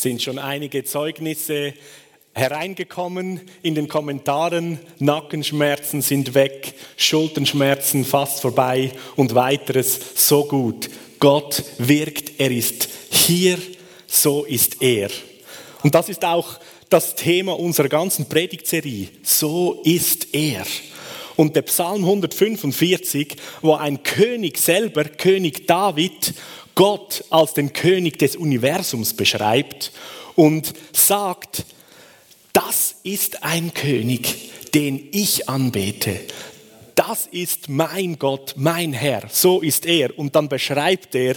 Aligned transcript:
sind 0.00 0.22
schon 0.22 0.38
einige 0.38 0.84
Zeugnisse 0.84 1.74
hereingekommen 2.32 3.40
in 3.62 3.74
den 3.74 3.88
Kommentaren. 3.88 4.78
Nackenschmerzen 4.98 6.00
sind 6.00 6.34
weg, 6.34 6.74
Schulterschmerzen 6.96 8.04
fast 8.04 8.40
vorbei 8.40 8.92
und 9.16 9.34
weiteres 9.34 10.00
so 10.14 10.44
gut. 10.44 10.88
Gott 11.18 11.62
wirkt, 11.78 12.40
er 12.40 12.50
ist 12.50 12.88
hier, 13.10 13.58
so 14.06 14.44
ist 14.44 14.80
er. 14.80 15.10
Und 15.82 15.94
das 15.94 16.08
ist 16.08 16.24
auch 16.24 16.58
das 16.88 17.14
Thema 17.14 17.58
unserer 17.58 17.88
ganzen 17.88 18.28
Predigtserie. 18.28 19.08
So 19.22 19.82
ist 19.84 20.34
er. 20.34 20.64
Und 21.36 21.56
der 21.56 21.62
Psalm 21.62 22.04
145, 22.04 23.36
wo 23.62 23.74
ein 23.74 24.02
König 24.02 24.58
selber, 24.58 25.04
König 25.04 25.66
David, 25.66 26.34
Gott 26.74 27.24
als 27.30 27.54
den 27.54 27.72
König 27.72 28.18
des 28.18 28.36
Universums 28.36 29.14
beschreibt 29.14 29.92
und 30.34 30.72
sagt, 30.92 31.64
das 32.52 32.96
ist 33.02 33.42
ein 33.42 33.74
König, 33.74 34.50
den 34.74 35.08
ich 35.12 35.48
anbete. 35.48 36.20
Das 36.94 37.26
ist 37.26 37.68
mein 37.68 38.18
Gott, 38.18 38.54
mein 38.56 38.92
Herr, 38.92 39.22
so 39.30 39.60
ist 39.62 39.86
er. 39.86 40.18
Und 40.18 40.36
dann 40.36 40.48
beschreibt 40.48 41.14
er 41.14 41.36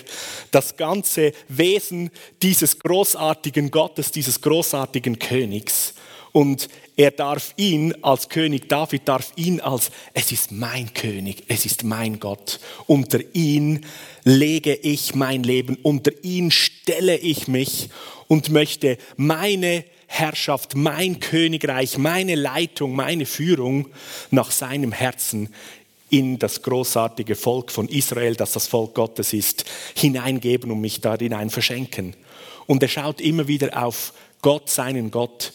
das 0.51 0.75
ganze 0.75 1.31
Wesen 1.47 2.11
dieses 2.41 2.79
großartigen 2.79 3.71
Gottes, 3.71 4.11
dieses 4.11 4.41
großartigen 4.41 5.19
Königs. 5.19 5.93
Und 6.33 6.67
er 6.97 7.11
darf 7.11 7.53
ihn 7.57 7.93
als 8.01 8.27
König 8.27 8.67
David, 8.67 9.07
darf 9.07 9.31
ihn 9.35 9.61
als, 9.61 9.91
es 10.13 10.31
ist 10.31 10.51
mein 10.51 10.93
König, 10.93 11.43
es 11.47 11.65
ist 11.65 11.83
mein 11.83 12.19
Gott. 12.19 12.59
Unter 12.87 13.19
ihn 13.33 13.85
lege 14.23 14.73
ich 14.73 15.13
mein 15.13 15.43
Leben, 15.43 15.77
unter 15.83 16.11
ihn 16.23 16.49
stelle 16.49 17.17
ich 17.17 17.47
mich 17.47 17.89
und 18.27 18.49
möchte 18.49 18.97
meine 19.15 19.85
Herrschaft, 20.07 20.75
mein 20.75 21.19
Königreich, 21.19 21.99
meine 21.99 22.35
Leitung, 22.35 22.95
meine 22.95 23.27
Führung 23.27 23.89
nach 24.31 24.49
seinem 24.49 24.91
Herzen 24.91 25.49
in 26.09 26.39
das 26.39 26.61
großartige 26.61 27.35
Volk 27.35 27.71
von 27.71 27.87
Israel, 27.89 28.35
das 28.35 28.53
das 28.53 28.67
Volk 28.67 28.95
Gottes 28.95 29.33
ist, 29.33 29.65
hineingeben 29.95 30.71
und 30.71 30.81
mich 30.81 31.01
darin 31.01 31.49
verschenken. 31.51 32.15
Und 32.65 32.81
er 32.81 32.89
schaut 32.89 33.21
immer 33.21 33.47
wieder 33.47 33.83
auf 33.83 34.13
Gott, 34.41 34.69
seinen 34.69 35.09
Gott. 35.09 35.53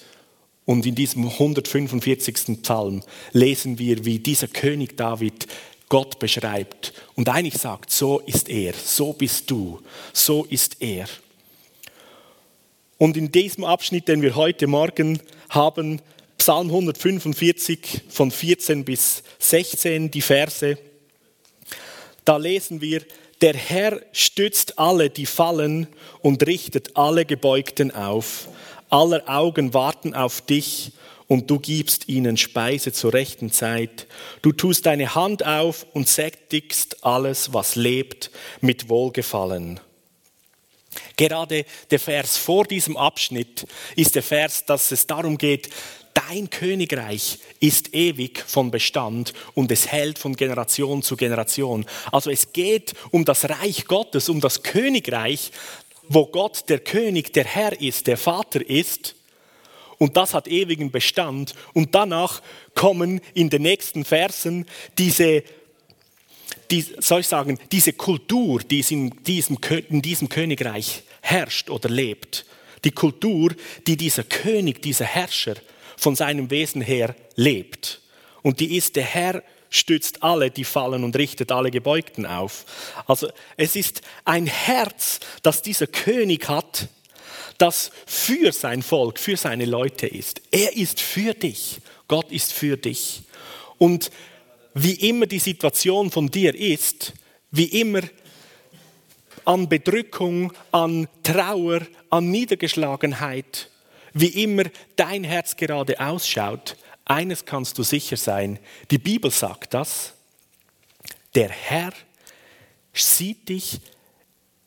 Und 0.69 0.85
in 0.85 0.95
diesem 0.95 1.27
145. 1.27 2.61
Psalm 2.61 3.03
lesen 3.33 3.79
wir, 3.79 4.05
wie 4.05 4.19
dieser 4.19 4.49
König 4.49 4.99
David 4.99 5.47
Gott 5.89 6.19
beschreibt 6.19 6.93
und 7.15 7.31
eigentlich 7.31 7.57
sagt, 7.57 7.91
so 7.91 8.19
ist 8.19 8.51
er, 8.51 8.75
so 8.75 9.15
bist 9.15 9.51
du, 9.51 9.81
so 10.13 10.45
ist 10.45 10.77
er. 10.81 11.07
Und 12.99 13.17
in 13.17 13.33
diesem 13.33 13.65
Abschnitt, 13.65 14.09
den 14.09 14.21
wir 14.21 14.37
heute 14.37 14.67
Morgen 14.67 15.21
haben, 15.49 16.03
Psalm 16.37 16.67
145 16.67 18.03
von 18.11 18.31
14 18.31 18.85
bis 18.85 19.23
16, 19.39 20.11
die 20.11 20.21
Verse, 20.21 20.77
da 22.27 22.37
lesen 22.37 22.83
wir, 22.83 23.01
der 23.41 23.55
Herr 23.55 24.03
stützt 24.13 24.79
alle, 24.79 25.09
die 25.09 25.25
fallen 25.25 25.87
und 26.21 26.47
richtet 26.47 26.95
alle 26.95 27.25
Gebeugten 27.25 27.91
auf. 27.91 28.49
Aller 28.91 29.29
Augen 29.29 29.75
warten 29.75 30.15
auf 30.15 30.41
dich 30.41 30.93
und 31.27 31.51
du 31.51 31.59
gibst 31.59 32.09
ihnen 32.09 32.37
Speise 32.37 32.93
zur 32.93 33.13
rechten 33.13 33.53
Zeit. 33.53 34.07
Du 34.43 34.53
tust 34.53 34.87
deine 34.87 35.15
Hand 35.15 35.45
auf 35.45 35.87
und 35.93 36.09
sättigst 36.09 37.05
alles, 37.05 37.53
was 37.53 37.77
lebt, 37.77 38.31
mit 38.61 38.89
Wohlgefallen. 38.89 39.79
Gerade 41.17 41.65
der 41.91 42.01
Vers 42.01 42.37
vor 42.37 42.65
diesem 42.65 42.97
Abschnitt 42.97 43.67
ist 43.95 44.15
der 44.15 44.23
Vers, 44.23 44.65
dass 44.65 44.91
es 44.91 45.07
darum 45.07 45.37
geht, 45.37 45.69
dein 46.15 46.51
Königreich 46.51 47.39
ist 47.61 47.95
ewig 47.95 48.43
von 48.47 48.71
Bestand 48.71 49.33
und 49.55 49.71
es 49.71 49.89
hält 49.89 50.19
von 50.19 50.35
Generation 50.35 51.03
zu 51.03 51.17
Generation. 51.17 51.87
Also 52.11 52.31
es 52.31 52.53
geht 52.53 52.95
um 53.11 53.25
das 53.25 53.49
Reich 53.49 53.85
Gottes, 53.85 54.29
um 54.29 54.41
das 54.41 54.63
Königreich, 54.63 55.53
wo 56.09 56.27
Gott 56.27 56.69
der 56.69 56.81
König, 56.81 57.33
der 57.33 57.45
Herr 57.45 57.81
ist, 57.81 58.07
der 58.07 58.17
Vater 58.17 58.69
ist. 58.69 59.15
Und 59.99 60.17
das 60.17 60.35
hat 60.35 60.49
ewigen 60.49 60.91
Bestand. 60.91 61.55
Und 61.75 61.95
danach 61.95 62.43
kommen 62.75 63.21
in 63.35 63.51
den 63.51 63.63
nächsten 63.63 64.05
Versen 64.05 64.67
diese 64.97 65.43
die, 66.71 66.85
soll 67.01 67.21
ich 67.21 67.27
sagen, 67.27 67.59
diese 67.73 67.93
Kultur, 67.93 68.61
die 68.61 68.85
in 68.91 69.11
diesem, 69.25 69.59
in 69.89 70.03
diesem 70.03 70.29
Königreich 70.29 71.03
herrscht 71.21 71.71
oder 71.71 71.89
lebt, 71.89 72.45
die 72.85 72.91
Kultur, 72.91 73.55
die 73.87 73.97
dieser 73.97 74.25
König, 74.25 74.83
dieser 74.83 75.05
Herrscher 75.05 75.57
von 75.97 76.15
seinem 76.15 76.51
Wesen 76.51 76.81
her 76.81 77.15
lebt. 77.35 78.01
Und 78.43 78.61
die 78.61 78.77
ist, 78.77 78.97
der 78.97 79.05
Herr 79.05 79.43
stützt 79.71 80.23
alle, 80.23 80.51
die 80.51 80.65
fallen 80.65 81.05
und 81.05 81.17
richtet 81.17 81.53
alle 81.53 81.71
Gebeugten 81.71 82.27
auf. 82.27 82.65
Also 83.07 83.29
es 83.57 83.77
ist 83.77 84.03
ein 84.25 84.47
Herz, 84.47 85.21
das 85.43 85.63
dieser 85.63 85.87
König 85.87 86.49
hat, 86.49 86.89
das 87.59 87.91
für 88.07 88.53
sein 88.53 88.83
Volk, 88.83 89.19
für 89.19 89.37
seine 89.37 89.65
Leute 89.65 90.07
ist. 90.07 90.41
Er 90.51 90.77
ist 90.77 91.01
für 91.01 91.35
dich. 91.35 91.81
Gott 92.07 92.31
ist 92.31 92.53
für 92.53 92.77
dich. 92.77 93.23
Und 93.77 94.11
wie 94.75 94.95
immer 95.09 95.27
die 95.27 95.41
Situation 95.41 96.11
von 96.11 96.29
dir 96.29 96.55
ist, 96.55 97.13
wie 97.51 97.81
immer 97.81 98.03
an 99.45 99.69
Bedrückung, 99.69 100.53
an 100.73 101.09
Trauer, 101.23 101.81
an 102.11 102.31
Niedergeschlagenheit, 102.31 103.71
wie 104.13 104.43
immer 104.43 104.65
dein 104.97 105.25
Herz 105.25 105.57
gerade 105.57 105.99
ausschaut, 106.01 106.77
eines 107.09 107.45
kannst 107.45 107.79
du 107.79 107.83
sicher 107.83 108.17
sein, 108.17 108.59
die 108.91 108.99
Bibel 108.99 109.31
sagt 109.31 109.75
das, 109.75 110.15
der 111.35 111.51
Herr 111.51 111.93
sieht 112.93 113.49
dich, 113.49 113.81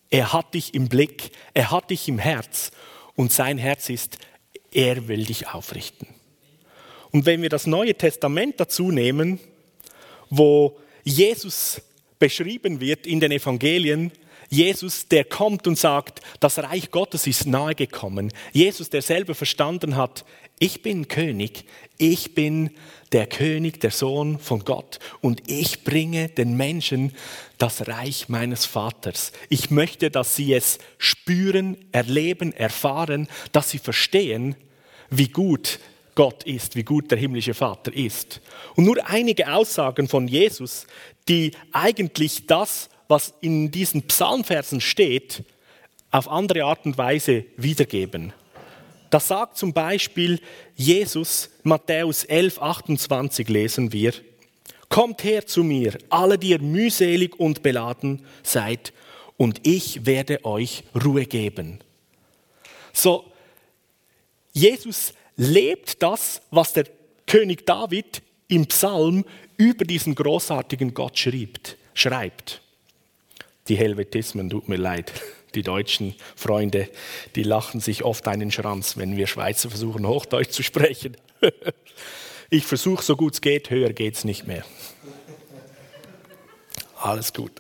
er 0.09 0.33
hat 0.33 0.53
dich 0.53 0.73
im 0.73 0.89
Blick, 0.89 1.31
er 1.53 1.71
hat 1.71 1.89
dich 1.89 2.07
im 2.07 2.19
Herz 2.19 2.71
und 3.15 3.31
sein 3.31 3.57
Herz 3.57 3.89
ist, 3.89 4.17
er 4.71 5.07
will 5.07 5.25
dich 5.25 5.47
aufrichten. 5.47 6.07
Und 7.11 7.25
wenn 7.25 7.41
wir 7.41 7.49
das 7.49 7.67
Neue 7.67 7.95
Testament 7.95 8.59
dazu 8.59 8.91
nehmen, 8.91 9.39
wo 10.29 10.79
Jesus 11.03 11.81
beschrieben 12.21 12.79
wird 12.79 13.07
in 13.07 13.19
den 13.19 13.31
Evangelien. 13.31 14.11
Jesus, 14.53 15.07
der 15.07 15.23
kommt 15.23 15.65
und 15.65 15.79
sagt, 15.79 16.19
das 16.41 16.59
Reich 16.59 16.91
Gottes 16.91 17.25
ist 17.25 17.47
nahe 17.47 17.73
gekommen. 17.73 18.33
Jesus, 18.51 18.89
der 18.89 19.01
selber 19.01 19.33
verstanden 19.33 19.95
hat, 19.95 20.25
ich 20.59 20.81
bin 20.81 21.07
König, 21.07 21.63
ich 21.97 22.35
bin 22.35 22.69
der 23.13 23.27
König, 23.27 23.79
der 23.79 23.91
Sohn 23.91 24.37
von 24.39 24.65
Gott 24.65 24.99
und 25.21 25.41
ich 25.49 25.85
bringe 25.85 26.27
den 26.27 26.57
Menschen 26.57 27.13
das 27.57 27.87
Reich 27.87 28.27
meines 28.27 28.65
Vaters. 28.65 29.31
Ich 29.47 29.71
möchte, 29.71 30.11
dass 30.11 30.35
sie 30.35 30.53
es 30.53 30.79
spüren, 30.97 31.77
erleben, 31.93 32.53
erfahren, 32.53 33.29
dass 33.53 33.69
sie 33.69 33.79
verstehen, 33.79 34.55
wie 35.09 35.29
gut 35.29 35.79
Gott 36.13 36.43
ist, 36.43 36.75
wie 36.75 36.83
gut 36.83 37.09
der 37.09 37.17
himmlische 37.17 37.53
Vater 37.53 37.93
ist. 37.93 38.41
Und 38.75 38.83
nur 38.83 38.97
einige 39.07 39.51
Aussagen 39.53 40.09
von 40.09 40.27
Jesus, 40.27 40.87
die 41.29 41.53
eigentlich 41.71 42.47
das, 42.47 42.90
was 43.11 43.33
in 43.41 43.69
diesen 43.69 44.03
Psalmversen 44.03 44.81
steht, 44.81 45.43
auf 46.11 46.27
andere 46.29 46.63
Art 46.63 46.85
und 46.85 46.97
Weise 46.97 47.45
wiedergeben. 47.57 48.33
Das 49.09 49.27
sagt 49.27 49.57
zum 49.57 49.73
Beispiel 49.73 50.39
Jesus, 50.75 51.49
Matthäus 51.63 52.23
11, 52.23 52.59
28 52.61 53.49
lesen 53.49 53.91
wir, 53.91 54.13
Kommt 54.87 55.23
her 55.23 55.45
zu 55.45 55.63
mir, 55.63 55.97
alle, 56.09 56.37
die 56.37 56.49
ihr 56.49 56.61
mühselig 56.61 57.39
und 57.39 57.61
beladen 57.61 58.25
seid, 58.43 58.91
und 59.37 59.65
ich 59.65 60.05
werde 60.05 60.43
euch 60.45 60.83
Ruhe 60.93 61.25
geben. 61.25 61.79
So, 62.93 63.25
Jesus 64.53 65.13
lebt 65.35 66.01
das, 66.01 66.41
was 66.51 66.73
der 66.73 66.85
König 67.25 67.65
David 67.65 68.21
im 68.47 68.67
Psalm 68.67 69.25
über 69.57 69.85
diesen 69.85 70.15
großartigen 70.15 70.93
Gott 70.93 71.17
schreibt. 71.17 71.77
schreibt. 71.93 72.60
Die 73.67 73.77
Helvetismen, 73.77 74.49
tut 74.49 74.67
mir 74.69 74.77
leid. 74.77 75.11
Die 75.53 75.63
deutschen 75.63 76.15
Freunde, 76.35 76.89
die 77.35 77.43
lachen 77.43 77.81
sich 77.81 78.03
oft 78.03 78.27
einen 78.27 78.51
Schranz, 78.51 78.97
wenn 78.97 79.17
wir 79.17 79.27
Schweizer 79.27 79.69
versuchen, 79.69 80.07
Hochdeutsch 80.07 80.51
zu 80.51 80.63
sprechen. 80.63 81.17
Ich 82.53 82.65
versuche 82.65 83.01
so 83.01 83.15
gut 83.15 83.35
es 83.35 83.39
geht, 83.39 83.69
höher 83.69 83.93
geht 83.93 84.15
es 84.15 84.25
nicht 84.25 84.45
mehr. 84.45 84.65
Alles 86.97 87.31
gut. 87.31 87.53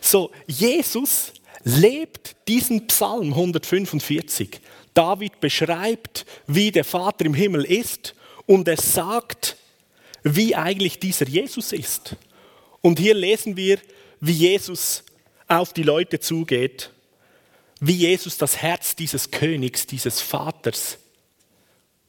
So, 0.00 0.30
Jesus 0.46 1.34
lebt 1.62 2.34
diesen 2.48 2.86
Psalm 2.86 3.34
145 3.34 4.62
David 4.94 5.40
beschreibt, 5.40 6.24
wie 6.46 6.70
der 6.70 6.84
Vater 6.84 7.26
im 7.26 7.34
Himmel 7.34 7.64
ist 7.64 8.14
und 8.46 8.66
er 8.68 8.76
sagt, 8.76 9.56
wie 10.22 10.54
eigentlich 10.54 10.98
dieser 10.98 11.26
Jesus 11.26 11.72
ist. 11.72 12.16
Und 12.80 12.98
hier 12.98 13.14
lesen 13.14 13.56
wir, 13.56 13.78
wie 14.20 14.32
Jesus 14.32 15.02
auf 15.48 15.72
die 15.72 15.82
Leute 15.82 16.20
zugeht, 16.20 16.90
wie 17.80 17.92
Jesus 17.92 18.38
das 18.38 18.56
Herz 18.56 18.96
dieses 18.96 19.30
Königs, 19.30 19.86
dieses 19.86 20.20
Vaters, 20.20 20.98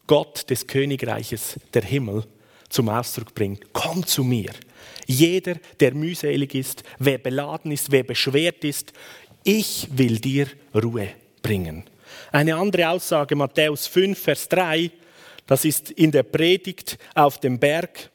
Gott 0.08 0.50
des 0.50 0.68
Königreiches, 0.68 1.60
der 1.74 1.84
Himmel, 1.84 2.26
zum 2.70 2.90
Ausdruck 2.90 3.34
bringt. 3.34 3.74
Komm 3.74 4.06
zu 4.06 4.24
mir. 4.24 4.52
Jeder, 5.08 5.56
der 5.80 5.94
mühselig 5.94 6.56
ist, 6.56 6.84
wer 7.00 7.18
beladen 7.18 7.72
ist, 7.72 7.92
wer 7.92 8.04
beschwert 8.04 8.64
ist, 8.64 8.94
ich 9.44 9.88
will 9.92 10.20
dir 10.20 10.48
Ruhe 10.74 11.10
bringen. 11.42 11.84
Eine 12.32 12.56
andere 12.56 12.90
Aussage, 12.90 13.36
Matthäus 13.36 13.88
5, 13.88 14.18
Vers 14.18 14.50
3, 14.50 14.92
das 15.48 15.64
ist 15.64 15.92
in 15.92 16.12
der 16.12 16.24
Predigt 16.24 16.98
auf 17.14 17.40
dem 17.40 17.60
Berg, 17.60 18.10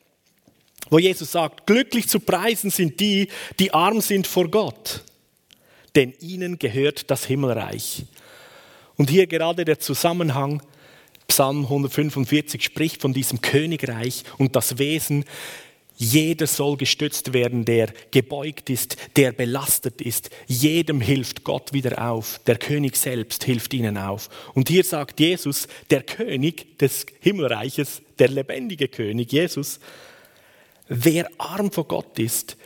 wo 0.88 0.98
Jesus 0.98 1.32
sagt, 1.32 1.66
glücklich 1.66 2.08
zu 2.08 2.18
preisen 2.20 2.70
sind 2.70 2.98
die, 2.98 3.28
die 3.58 3.72
arm 3.72 4.00
sind 4.00 4.26
vor 4.26 4.50
Gott, 4.50 5.04
denn 5.96 6.14
ihnen 6.20 6.58
gehört 6.58 7.10
das 7.10 7.24
Himmelreich. 7.24 8.04
Und 8.96 9.10
hier 9.10 9.26
gerade 9.26 9.64
der 9.64 9.78
Zusammenhang, 9.78 10.62
Psalm 11.26 11.64
145 11.64 12.62
spricht 12.62 13.00
von 13.00 13.12
diesem 13.12 13.40
Königreich 13.40 14.24
und 14.38 14.56
das 14.56 14.78
Wesen, 14.78 15.24
jeder 15.96 16.46
soll 16.46 16.78
gestützt 16.78 17.34
werden, 17.34 17.66
der 17.66 17.92
gebeugt 18.10 18.70
ist, 18.70 18.96
der 19.16 19.32
belastet 19.32 20.00
ist. 20.00 20.30
Jedem 20.46 21.02
hilft 21.02 21.44
Gott 21.44 21.74
wieder 21.74 22.10
auf. 22.10 22.40
Der 22.46 22.56
König 22.56 22.96
selbst 22.96 23.44
hilft 23.44 23.74
ihnen 23.74 23.98
auf. 23.98 24.30
Und 24.54 24.70
hier 24.70 24.82
sagt 24.82 25.20
Jesus, 25.20 25.68
der 25.90 26.02
König 26.02 26.78
des 26.78 27.04
Himmelreiches, 27.20 28.00
der 28.18 28.28
lebendige 28.28 28.88
König, 28.88 29.30
Jesus, 29.30 29.78
wer 30.88 31.28
arm 31.36 31.70
vor 31.70 31.84
Gott 31.86 32.18
ist, 32.18 32.56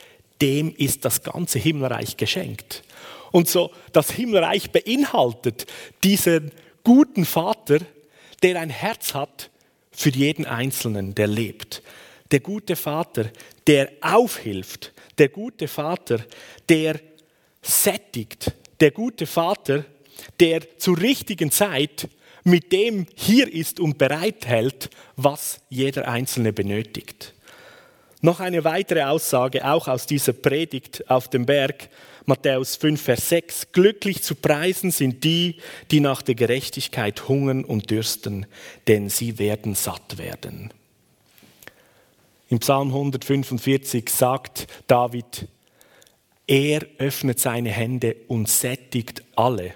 dem 0.40 0.72
ist 0.76 1.04
das 1.04 1.24
ganze 1.24 1.58
Himmelreich 1.58 2.16
geschenkt. 2.16 2.84
Und 3.34 3.48
so 3.48 3.72
das 3.90 4.12
Himmelreich 4.12 4.70
beinhaltet 4.70 5.66
diesen 6.04 6.52
guten 6.84 7.24
Vater, 7.24 7.80
der 8.44 8.60
ein 8.60 8.70
Herz 8.70 9.12
hat 9.12 9.50
für 9.90 10.10
jeden 10.10 10.46
Einzelnen, 10.46 11.16
der 11.16 11.26
lebt. 11.26 11.82
Der 12.30 12.38
gute 12.38 12.76
Vater, 12.76 13.28
der 13.66 13.90
aufhilft, 14.00 14.92
der 15.18 15.30
gute 15.30 15.66
Vater, 15.66 16.20
der 16.68 17.00
sättigt, 17.60 18.52
der 18.78 18.92
gute 18.92 19.26
Vater, 19.26 19.84
der 20.38 20.78
zur 20.78 21.00
richtigen 21.00 21.50
Zeit 21.50 22.08
mit 22.44 22.70
dem 22.70 23.04
hier 23.16 23.52
ist 23.52 23.80
und 23.80 23.98
bereithält, 23.98 24.90
was 25.16 25.58
jeder 25.70 26.06
Einzelne 26.06 26.52
benötigt. 26.52 27.34
Noch 28.20 28.38
eine 28.38 28.62
weitere 28.62 29.02
Aussage, 29.02 29.68
auch 29.68 29.88
aus 29.88 30.06
dieser 30.06 30.34
Predigt 30.34 31.10
auf 31.10 31.28
dem 31.28 31.46
Berg, 31.46 31.88
Matthäus 32.26 32.76
5, 32.76 33.02
Vers 33.02 33.28
6. 33.28 33.72
Glücklich 33.72 34.22
zu 34.22 34.34
preisen 34.34 34.90
sind 34.90 35.24
die, 35.24 35.56
die 35.90 36.00
nach 36.00 36.22
der 36.22 36.34
Gerechtigkeit 36.34 37.28
hungern 37.28 37.64
und 37.64 37.90
dürsten, 37.90 38.46
denn 38.86 39.10
sie 39.10 39.38
werden 39.38 39.74
satt 39.74 40.16
werden. 40.16 40.72
Im 42.48 42.60
Psalm 42.60 42.88
145 42.88 44.08
sagt 44.08 44.68
David, 44.86 45.48
er 46.46 46.86
öffnet 46.98 47.40
seine 47.40 47.70
Hände 47.70 48.16
und 48.28 48.48
sättigt 48.48 49.22
alle, 49.36 49.74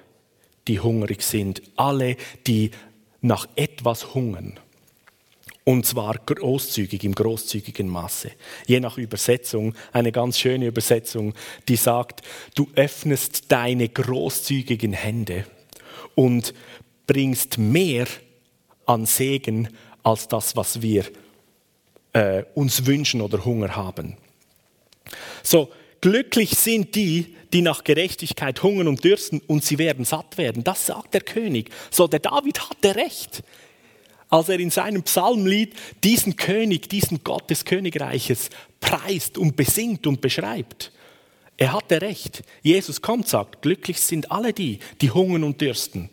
die 0.69 0.81
hungrig 0.81 1.23
sind, 1.23 1.62
alle, 1.77 2.17
die 2.47 2.71
nach 3.21 3.47
etwas 3.56 4.15
hungern. 4.15 4.59
Und 5.69 5.85
zwar 5.85 6.17
großzügig, 6.25 7.05
im 7.05 7.15
großzügigen 7.15 7.88
Maße. 7.88 8.31
Je 8.67 8.81
nach 8.81 8.97
Übersetzung, 8.97 9.75
eine 9.93 10.12
ganz 10.12 10.38
schöne 10.38 10.67
Übersetzung, 10.67 11.35
die 11.69 11.76
sagt, 11.76 12.23
du 12.55 12.70
öffnest 12.75 13.53
deine 13.53 13.91
großzügigen 13.91 14.94
Hände 14.94 15.44
und 16.15 16.55
bringst 17.06 17.59
mehr 17.59 18.06
an 18.87 19.05
Segen 19.05 19.69
als 20.03 20.26
das, 20.26 20.56
was 20.56 20.81
wir 20.81 21.05
äh, 22.14 22.44
uns 22.55 22.87
wünschen 22.87 23.21
oder 23.21 23.44
Hunger 23.44 23.76
haben. 23.76 24.17
So, 25.43 25.71
glücklich 26.00 26.53
sind 26.53 26.94
die, 26.94 27.37
die 27.53 27.61
nach 27.61 27.85
Gerechtigkeit 27.85 28.62
hungern 28.62 28.88
und 28.88 29.05
dürsten 29.05 29.43
und 29.47 29.62
sie 29.62 29.76
werden 29.76 30.06
satt 30.06 30.38
werden. 30.38 30.64
Das 30.64 30.87
sagt 30.87 31.12
der 31.12 31.21
König. 31.21 31.69
So, 31.91 32.06
der 32.09 32.21
David 32.21 32.71
hatte 32.71 32.97
recht. 32.97 33.43
Als 34.28 34.48
er 34.48 34.60
in 34.60 34.70
seinem 34.70 35.02
Psalmlied 35.02 35.75
diesen 36.04 36.36
König, 36.36 36.88
diesen 36.88 37.25
Gott 37.25 37.48
des 37.48 37.64
Königreiches 37.64 38.50
preist 38.80 39.38
und 39.38 39.56
besingt 39.56 40.06
und 40.06 40.20
beschreibt. 40.20 40.92
Er 41.56 41.72
hatte 41.72 42.00
recht. 42.00 42.44
Jesus 42.62 43.02
kommt, 43.02 43.26
sagt, 43.26 43.62
glücklich 43.62 44.00
sind 44.00 44.30
alle 44.30 44.52
die, 44.52 44.78
die 45.00 45.10
hungern 45.10 45.44
und 45.44 45.60
dürsten. 45.60 46.10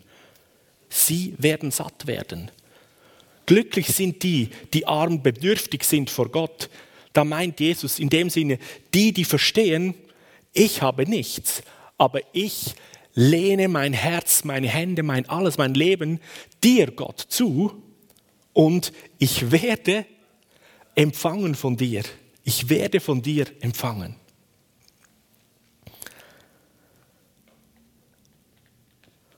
Sie 0.89 1.35
werden 1.37 1.71
satt 1.71 2.07
werden. 2.07 2.51
Glücklich 3.45 3.87
sind 3.87 4.23
die, 4.23 4.49
die 4.73 4.87
arm 4.87 5.21
bedürftig 5.21 5.83
sind 5.83 6.09
vor 6.09 6.29
Gott. 6.29 6.69
Da 7.13 7.23
meint 7.23 7.59
Jesus 7.59 7.99
in 7.99 8.09
dem 8.09 8.29
Sinne, 8.29 8.57
die, 8.93 9.13
die 9.13 9.23
verstehen, 9.23 9.93
ich 10.51 10.81
habe 10.81 11.07
nichts, 11.07 11.61
aber 11.97 12.21
ich 12.33 12.73
lehne 13.13 13.67
mein 13.67 13.93
Herz, 13.93 14.43
meine 14.45 14.67
Hände, 14.67 15.03
mein 15.03 15.29
alles, 15.29 15.57
mein 15.57 15.73
Leben 15.73 16.19
dir, 16.63 16.91
Gott, 16.91 17.19
zu 17.19 17.83
und 18.55 18.93
ich 19.19 19.51
werde 19.51 20.05
empfangen 20.95 21.55
von 21.55 21.75
dir. 21.75 22.03
Ich 22.45 22.69
werde 22.69 23.01
von 23.01 23.21
dir 23.21 23.47
empfangen. 23.59 24.15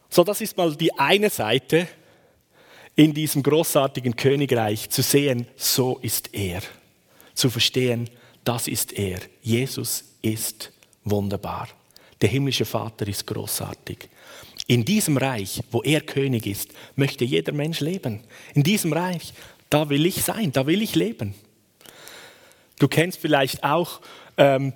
So, 0.07 0.23
das 0.23 0.39
ist 0.41 0.55
mal 0.55 0.75
die 0.75 0.93
eine 0.93 1.31
Seite 1.31 1.87
in 2.95 3.11
diesem 3.13 3.41
großartigen 3.41 4.15
Königreich 4.15 4.89
zu 4.91 5.01
sehen, 5.01 5.47
so 5.55 5.97
ist 5.97 6.33
er. 6.33 6.61
Zu 7.33 7.49
verstehen, 7.49 8.09
das 8.43 8.67
ist 8.67 8.93
er. 8.93 9.19
Jesus 9.41 10.03
ist 10.21 10.71
wunderbar. 11.03 11.69
Der 12.21 12.29
himmlische 12.29 12.65
Vater 12.65 13.07
ist 13.07 13.25
großartig. 13.25 14.09
In 14.67 14.83
diesem 14.83 15.15
Reich, 15.17 15.61
wo 15.71 15.81
er 15.81 16.01
König 16.01 16.45
ist, 16.45 16.71
möchte 16.95 17.23
jeder 17.23 17.53
Mensch 17.53 17.79
leben. 17.79 18.21
In 18.53 18.63
diesem 18.63 18.91
Reich, 18.91 19.33
da 19.69 19.89
will 19.89 20.05
ich 20.05 20.23
sein, 20.23 20.51
da 20.51 20.67
will 20.67 20.81
ich 20.81 20.93
leben. 20.95 21.33
Du 22.77 22.87
kennst 22.87 23.19
vielleicht 23.19 23.63
auch 23.63 24.01
ähm, 24.37 24.73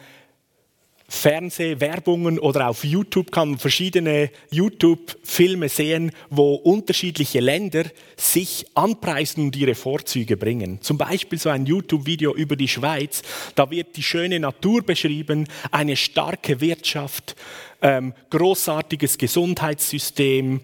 Fernsehwerbungen 1.11 2.39
oder 2.39 2.69
auf 2.69 2.85
YouTube 2.85 3.33
kann 3.33 3.49
man 3.49 3.59
verschiedene 3.59 4.31
YouTube-Filme 4.49 5.67
sehen, 5.67 6.13
wo 6.29 6.55
unterschiedliche 6.55 7.41
Länder 7.41 7.83
sich 8.15 8.65
anpreisen 8.75 9.43
und 9.43 9.55
ihre 9.57 9.75
Vorzüge 9.75 10.37
bringen. 10.37 10.81
Zum 10.81 10.97
Beispiel 10.97 11.37
so 11.37 11.49
ein 11.49 11.65
YouTube-Video 11.65 12.33
über 12.33 12.55
die 12.55 12.69
Schweiz. 12.69 13.23
Da 13.55 13.69
wird 13.69 13.97
die 13.97 14.03
schöne 14.03 14.39
Natur 14.39 14.83
beschrieben, 14.83 15.49
eine 15.69 15.97
starke 15.97 16.61
Wirtschaft, 16.61 17.35
ähm, 17.81 18.13
großartiges 18.29 19.17
Gesundheitssystem, 19.17 20.61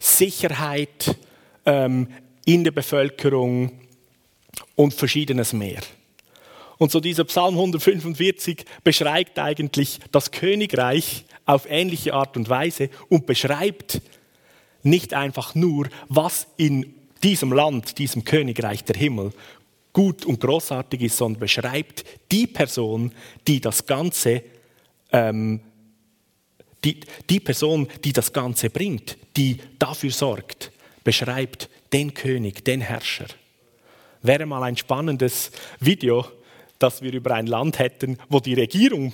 Sicherheit 0.00 1.16
ähm, 1.64 2.08
in 2.44 2.64
der 2.64 2.72
Bevölkerung 2.72 3.78
und 4.74 4.92
verschiedenes 4.92 5.52
mehr. 5.52 5.82
Und 6.78 6.92
so 6.92 7.00
dieser 7.00 7.24
Psalm 7.24 7.54
145 7.54 8.64
beschreibt 8.84 9.38
eigentlich 9.38 10.00
das 10.12 10.30
Königreich 10.30 11.24
auf 11.46 11.66
ähnliche 11.68 12.12
Art 12.14 12.36
und 12.36 12.48
Weise 12.48 12.90
und 13.08 13.26
beschreibt 13.26 14.02
nicht 14.82 15.14
einfach 15.14 15.54
nur, 15.54 15.88
was 16.08 16.46
in 16.56 16.94
diesem 17.22 17.52
Land, 17.52 17.98
diesem 17.98 18.24
Königreich 18.24 18.84
der 18.84 18.96
Himmel 18.96 19.32
gut 19.92 20.26
und 20.26 20.40
großartig 20.40 21.00
ist, 21.00 21.16
sondern 21.16 21.40
beschreibt 21.40 22.04
die 22.30 22.46
Person, 22.46 23.12
die 23.46 23.60
das 23.60 23.86
Ganze, 23.86 24.42
ähm, 25.10 25.60
die, 26.84 27.00
die 27.30 27.40
Person, 27.40 27.88
die 28.04 28.12
das 28.12 28.32
Ganze 28.32 28.68
bringt, 28.68 29.16
die 29.36 29.56
dafür 29.78 30.10
sorgt, 30.10 30.70
beschreibt 31.02 31.70
den 31.92 32.12
König, 32.12 32.64
den 32.64 32.82
Herrscher. 32.82 33.26
Wäre 34.20 34.44
mal 34.44 34.62
ein 34.64 34.76
spannendes 34.76 35.50
Video, 35.80 36.26
dass 36.78 37.02
wir 37.02 37.12
über 37.12 37.34
ein 37.34 37.46
Land 37.46 37.78
hätten, 37.78 38.18
wo 38.28 38.40
die 38.40 38.54
Regierung 38.54 39.12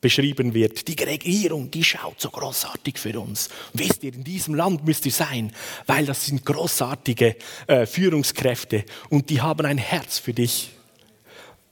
beschrieben 0.00 0.52
wird. 0.52 0.86
Die 0.86 1.02
Regierung, 1.02 1.70
die 1.70 1.82
schaut 1.82 2.20
so 2.20 2.28
großartig 2.28 2.98
für 2.98 3.18
uns. 3.18 3.48
Wisst 3.72 4.04
ihr, 4.04 4.12
in 4.12 4.22
diesem 4.22 4.54
Land 4.54 4.84
müsst 4.84 5.06
ihr 5.06 5.12
sein, 5.12 5.50
weil 5.86 6.04
das 6.04 6.26
sind 6.26 6.44
großartige 6.44 7.36
äh, 7.66 7.86
Führungskräfte 7.86 8.84
und 9.08 9.30
die 9.30 9.40
haben 9.40 9.64
ein 9.64 9.78
Herz 9.78 10.18
für 10.18 10.34
dich. 10.34 10.72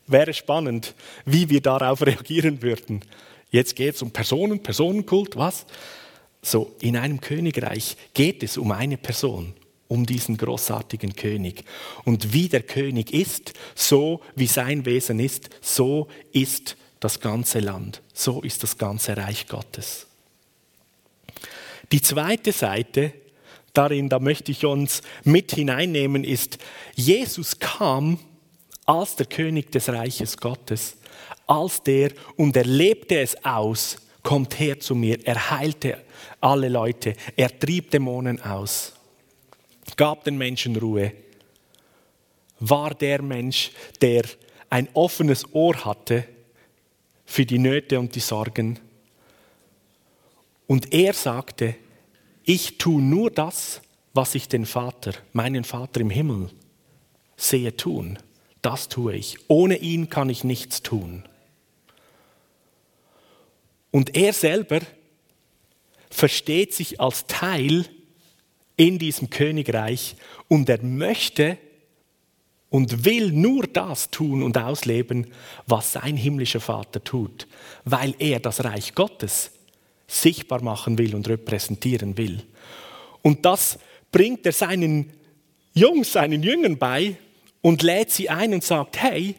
Wäre 0.06 0.32
spannend, 0.32 0.94
wie 1.26 1.50
wir 1.50 1.60
darauf 1.60 2.00
reagieren 2.06 2.62
würden. 2.62 3.04
Jetzt 3.50 3.76
geht 3.76 3.96
es 3.96 4.02
um 4.02 4.10
Personen, 4.10 4.62
Personenkult, 4.62 5.36
was? 5.36 5.66
So, 6.40 6.74
in 6.80 6.96
einem 6.96 7.20
Königreich 7.20 7.96
geht 8.14 8.42
es 8.42 8.56
um 8.56 8.72
eine 8.72 8.96
Person 8.96 9.52
um 9.92 10.06
diesen 10.06 10.38
großartigen 10.38 11.14
König. 11.14 11.64
Und 12.04 12.32
wie 12.32 12.48
der 12.48 12.62
König 12.62 13.12
ist, 13.12 13.52
so 13.74 14.22
wie 14.34 14.46
sein 14.46 14.86
Wesen 14.86 15.20
ist, 15.20 15.50
so 15.60 16.08
ist 16.32 16.78
das 16.98 17.20
ganze 17.20 17.60
Land, 17.60 18.00
so 18.14 18.40
ist 18.40 18.62
das 18.62 18.78
ganze 18.78 19.18
Reich 19.18 19.46
Gottes. 19.48 20.06
Die 21.92 22.00
zweite 22.00 22.52
Seite, 22.52 23.12
darin, 23.74 24.08
da 24.08 24.18
möchte 24.18 24.50
ich 24.50 24.64
uns 24.64 25.02
mit 25.24 25.52
hineinnehmen, 25.52 26.24
ist, 26.24 26.56
Jesus 26.94 27.58
kam 27.58 28.18
als 28.86 29.16
der 29.16 29.26
König 29.26 29.72
des 29.72 29.90
Reiches 29.90 30.38
Gottes, 30.38 30.96
als 31.46 31.82
der, 31.82 32.12
und 32.36 32.56
er 32.56 32.64
lebte 32.64 33.20
es 33.20 33.44
aus, 33.44 33.98
kommt 34.22 34.58
her 34.58 34.80
zu 34.80 34.94
mir, 34.94 35.18
er 35.26 35.50
heilte 35.50 36.02
alle 36.40 36.70
Leute, 36.70 37.14
er 37.36 37.58
trieb 37.58 37.90
Dämonen 37.90 38.40
aus, 38.40 38.94
gab 39.96 40.24
den 40.24 40.38
Menschen 40.38 40.76
Ruhe, 40.76 41.12
war 42.60 42.94
der 42.94 43.22
Mensch, 43.22 43.72
der 44.00 44.24
ein 44.70 44.88
offenes 44.94 45.52
Ohr 45.52 45.84
hatte 45.84 46.24
für 47.26 47.44
die 47.44 47.58
Nöte 47.58 47.98
und 47.98 48.14
die 48.14 48.20
Sorgen. 48.20 48.78
Und 50.66 50.94
er 50.94 51.12
sagte, 51.12 51.74
ich 52.44 52.78
tue 52.78 53.02
nur 53.02 53.30
das, 53.30 53.82
was 54.14 54.34
ich 54.34 54.48
den 54.48 54.66
Vater, 54.66 55.12
meinen 55.32 55.64
Vater 55.64 56.00
im 56.00 56.10
Himmel 56.10 56.50
sehe 57.36 57.76
tun. 57.76 58.18
Das 58.62 58.88
tue 58.88 59.14
ich. 59.16 59.38
Ohne 59.48 59.76
ihn 59.78 60.08
kann 60.08 60.30
ich 60.30 60.44
nichts 60.44 60.82
tun. 60.82 61.24
Und 63.90 64.16
er 64.16 64.32
selber 64.32 64.80
versteht 66.10 66.72
sich 66.72 67.00
als 67.00 67.26
Teil 67.26 67.86
in 68.76 68.98
diesem 68.98 69.30
Königreich 69.30 70.16
und 70.48 70.68
er 70.68 70.82
möchte 70.82 71.58
und 72.70 73.04
will 73.04 73.32
nur 73.32 73.66
das 73.66 74.10
tun 74.10 74.42
und 74.42 74.56
ausleben, 74.56 75.26
was 75.66 75.92
sein 75.92 76.16
himmlischer 76.16 76.60
Vater 76.60 77.04
tut, 77.04 77.46
weil 77.84 78.14
er 78.18 78.40
das 78.40 78.64
Reich 78.64 78.94
Gottes 78.94 79.50
sichtbar 80.06 80.62
machen 80.62 80.98
will 80.98 81.14
und 81.14 81.28
repräsentieren 81.28 82.16
will. 82.16 82.42
Und 83.20 83.44
das 83.44 83.78
bringt 84.10 84.46
er 84.46 84.52
seinen 84.52 85.12
Jungs, 85.74 86.12
seinen 86.12 86.42
Jüngern 86.42 86.78
bei 86.78 87.16
und 87.60 87.82
lädt 87.82 88.10
sie 88.10 88.28
ein 88.28 88.54
und 88.54 88.64
sagt, 88.64 89.00
hey, 89.00 89.36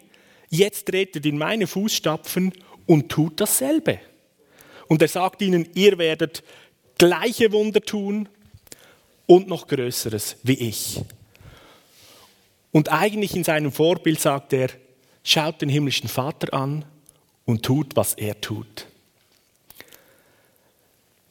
jetzt 0.50 0.88
tretet 0.88 1.25
in 1.25 1.38
meine 1.38 1.68
Fußstapfen 1.68 2.54
und 2.86 3.10
tut 3.10 3.40
dasselbe. 3.40 4.00
Und 4.88 5.02
er 5.02 5.08
sagt 5.08 5.42
ihnen, 5.42 5.68
ihr 5.74 5.98
werdet 5.98 6.44
gleiche 6.98 7.52
Wunder 7.52 7.82
tun 7.82 8.30
und 9.25 9.48
noch 9.48 9.68
Größeres 9.68 10.38
wie 10.44 10.53
ich. 10.53 11.01
Und 12.72 12.92
eigentlich 12.92 13.36
in 13.36 13.44
seinem 13.44 13.72
Vorbild 13.72 14.20
sagt 14.20 14.53
er, 14.53 14.70
schaut 15.24 15.62
den 15.62 15.70
himmlischen 15.70 16.10
Vater 16.10 16.53
an 16.53 16.86
und 17.46 17.63
tut, 17.63 17.96
was 17.96 18.13
er 18.15 18.39
tut. 18.42 18.88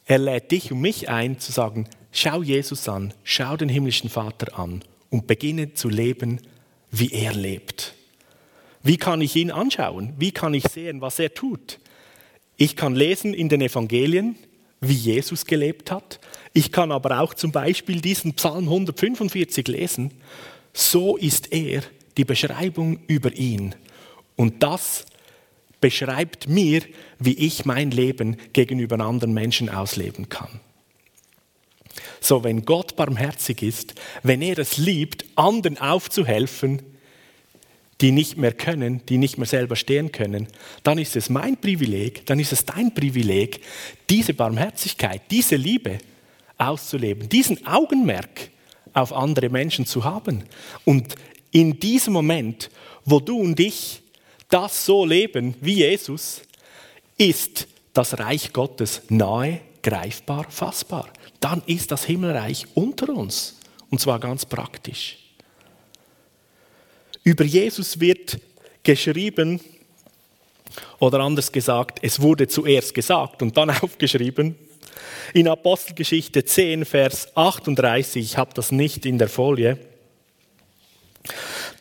Er 0.06 0.18
lädt 0.18 0.50
dich 0.50 0.72
und 0.72 0.80
mich 0.80 1.08
ein 1.08 1.38
zu 1.38 1.52
sagen, 1.52 1.88
schau 2.11 2.42
Jesus 2.42 2.88
an, 2.88 3.14
schau 3.25 3.56
den 3.56 3.68
himmlischen 3.68 4.11
Vater 4.11 4.58
an 4.58 4.82
und 5.11 5.26
beginne 5.26 5.75
zu 5.75 5.88
leben, 5.88 6.40
wie 6.90 7.12
er 7.12 7.32
lebt. 7.32 7.94
Wie 8.82 8.96
kann 8.96 9.20
ich 9.20 9.37
ihn 9.37 9.50
anschauen? 9.50 10.14
Wie 10.18 10.32
kann 10.32 10.54
ich 10.54 10.64
sehen, 10.64 11.00
was 11.00 11.18
er 11.18 11.34
tut? 11.34 11.78
Ich 12.56 12.76
kann 12.76 12.94
lesen 12.94 13.32
in 13.32 13.49
den 13.49 13.61
Evangelien, 13.61 14.37
wie 14.82 14.94
Jesus 14.94 15.46
gelebt 15.46 15.90
hat. 15.90 16.20
Ich 16.52 16.72
kann 16.72 16.92
aber 16.92 17.20
auch 17.20 17.32
zum 17.32 17.52
Beispiel 17.52 18.00
diesen 18.00 18.34
Psalm 18.34 18.64
145 18.64 19.68
lesen. 19.68 20.10
So 20.74 21.16
ist 21.16 21.52
er, 21.52 21.82
die 22.16 22.24
Beschreibung 22.24 22.98
über 23.06 23.32
ihn. 23.32 23.74
Und 24.36 24.62
das 24.62 25.06
beschreibt 25.80 26.48
mir, 26.48 26.82
wie 27.18 27.34
ich 27.34 27.64
mein 27.64 27.90
Leben 27.90 28.36
gegenüber 28.52 29.00
anderen 29.00 29.32
Menschen 29.32 29.68
ausleben 29.68 30.28
kann. 30.28 30.60
So, 32.20 32.44
wenn 32.44 32.64
Gott 32.64 32.96
barmherzig 32.96 33.62
ist, 33.62 33.94
wenn 34.22 34.42
er 34.42 34.58
es 34.58 34.78
liebt, 34.78 35.24
anderen 35.36 35.78
aufzuhelfen, 35.78 36.82
die 38.02 38.11
nicht 38.11 38.37
mehr 38.37 38.52
können, 38.52 39.00
die 39.09 39.16
nicht 39.16 39.38
mehr 39.38 39.47
selber 39.47 39.76
stehen 39.76 40.11
können, 40.11 40.49
dann 40.82 40.99
ist 40.99 41.14
es 41.14 41.30
mein 41.30 41.56
Privileg, 41.56 42.26
dann 42.26 42.40
ist 42.40 42.52
es 42.52 42.64
dein 42.64 42.92
Privileg, 42.92 43.61
diese 44.11 44.35
Barmherzigkeit, 44.35 45.23
diese 45.30 45.56
Liebe 45.56 45.99
auszuleben, 46.59 47.28
diesen 47.28 47.64
Augenmerk 47.66 48.50
auf 48.92 49.12
andere 49.12 49.49
Menschen 49.49 49.87
zu 49.87 50.04
haben. 50.04 50.44
Und 50.85 51.14
in 51.52 51.78
diesem 51.78 52.12
Moment, 52.12 52.71
wo 53.04 53.21
du 53.21 53.38
und 53.38 53.59
ich 53.61 54.02
das 54.49 54.85
so 54.85 55.04
leben 55.04 55.54
wie 55.61 55.76
Jesus, 55.76 56.42
ist 57.16 57.68
das 57.94 58.18
Reich 58.18 58.52
Gottes 58.52 59.02
nahe, 59.09 59.61
greifbar, 59.82 60.47
fassbar. 60.50 61.09
Dann 61.40 61.62
ist 61.66 61.92
das 61.92 62.04
Himmelreich 62.04 62.66
unter 62.75 63.11
uns. 63.11 63.59
Und 63.90 64.00
zwar 64.00 64.18
ganz 64.18 64.44
praktisch. 64.44 65.21
Über 67.24 67.44
Jesus 67.44 68.00
wird 68.00 68.38
geschrieben, 68.82 69.60
oder 70.98 71.20
anders 71.20 71.52
gesagt, 71.52 71.98
es 72.02 72.20
wurde 72.20 72.48
zuerst 72.48 72.94
gesagt 72.94 73.42
und 73.42 73.56
dann 73.56 73.70
aufgeschrieben. 73.82 74.56
In 75.34 75.48
Apostelgeschichte 75.48 76.44
10, 76.44 76.84
Vers 76.84 77.36
38, 77.36 78.22
ich 78.22 78.36
habe 78.36 78.52
das 78.54 78.72
nicht 78.72 79.06
in 79.06 79.18
der 79.18 79.28
Folie, 79.28 79.78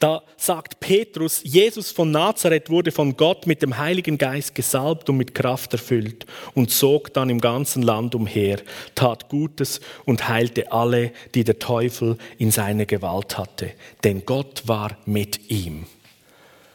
da 0.01 0.23
sagt 0.35 0.79
Petrus, 0.79 1.41
Jesus 1.43 1.91
von 1.91 2.09
Nazareth 2.09 2.71
wurde 2.71 2.91
von 2.91 3.15
Gott 3.15 3.45
mit 3.45 3.61
dem 3.61 3.77
Heiligen 3.77 4.17
Geist 4.17 4.55
gesalbt 4.55 5.07
und 5.09 5.17
mit 5.17 5.35
Kraft 5.35 5.73
erfüllt 5.73 6.25
und 6.55 6.71
zog 6.71 7.13
dann 7.13 7.29
im 7.29 7.39
ganzen 7.39 7.83
Land 7.83 8.15
umher, 8.15 8.59
tat 8.95 9.29
Gutes 9.29 9.79
und 10.05 10.27
heilte 10.27 10.71
alle, 10.71 11.11
die 11.35 11.43
der 11.43 11.59
Teufel 11.59 12.17
in 12.39 12.49
seine 12.49 12.87
Gewalt 12.87 13.37
hatte. 13.37 13.73
Denn 14.03 14.25
Gott 14.25 14.63
war 14.65 14.97
mit 15.05 15.51
ihm. 15.51 15.85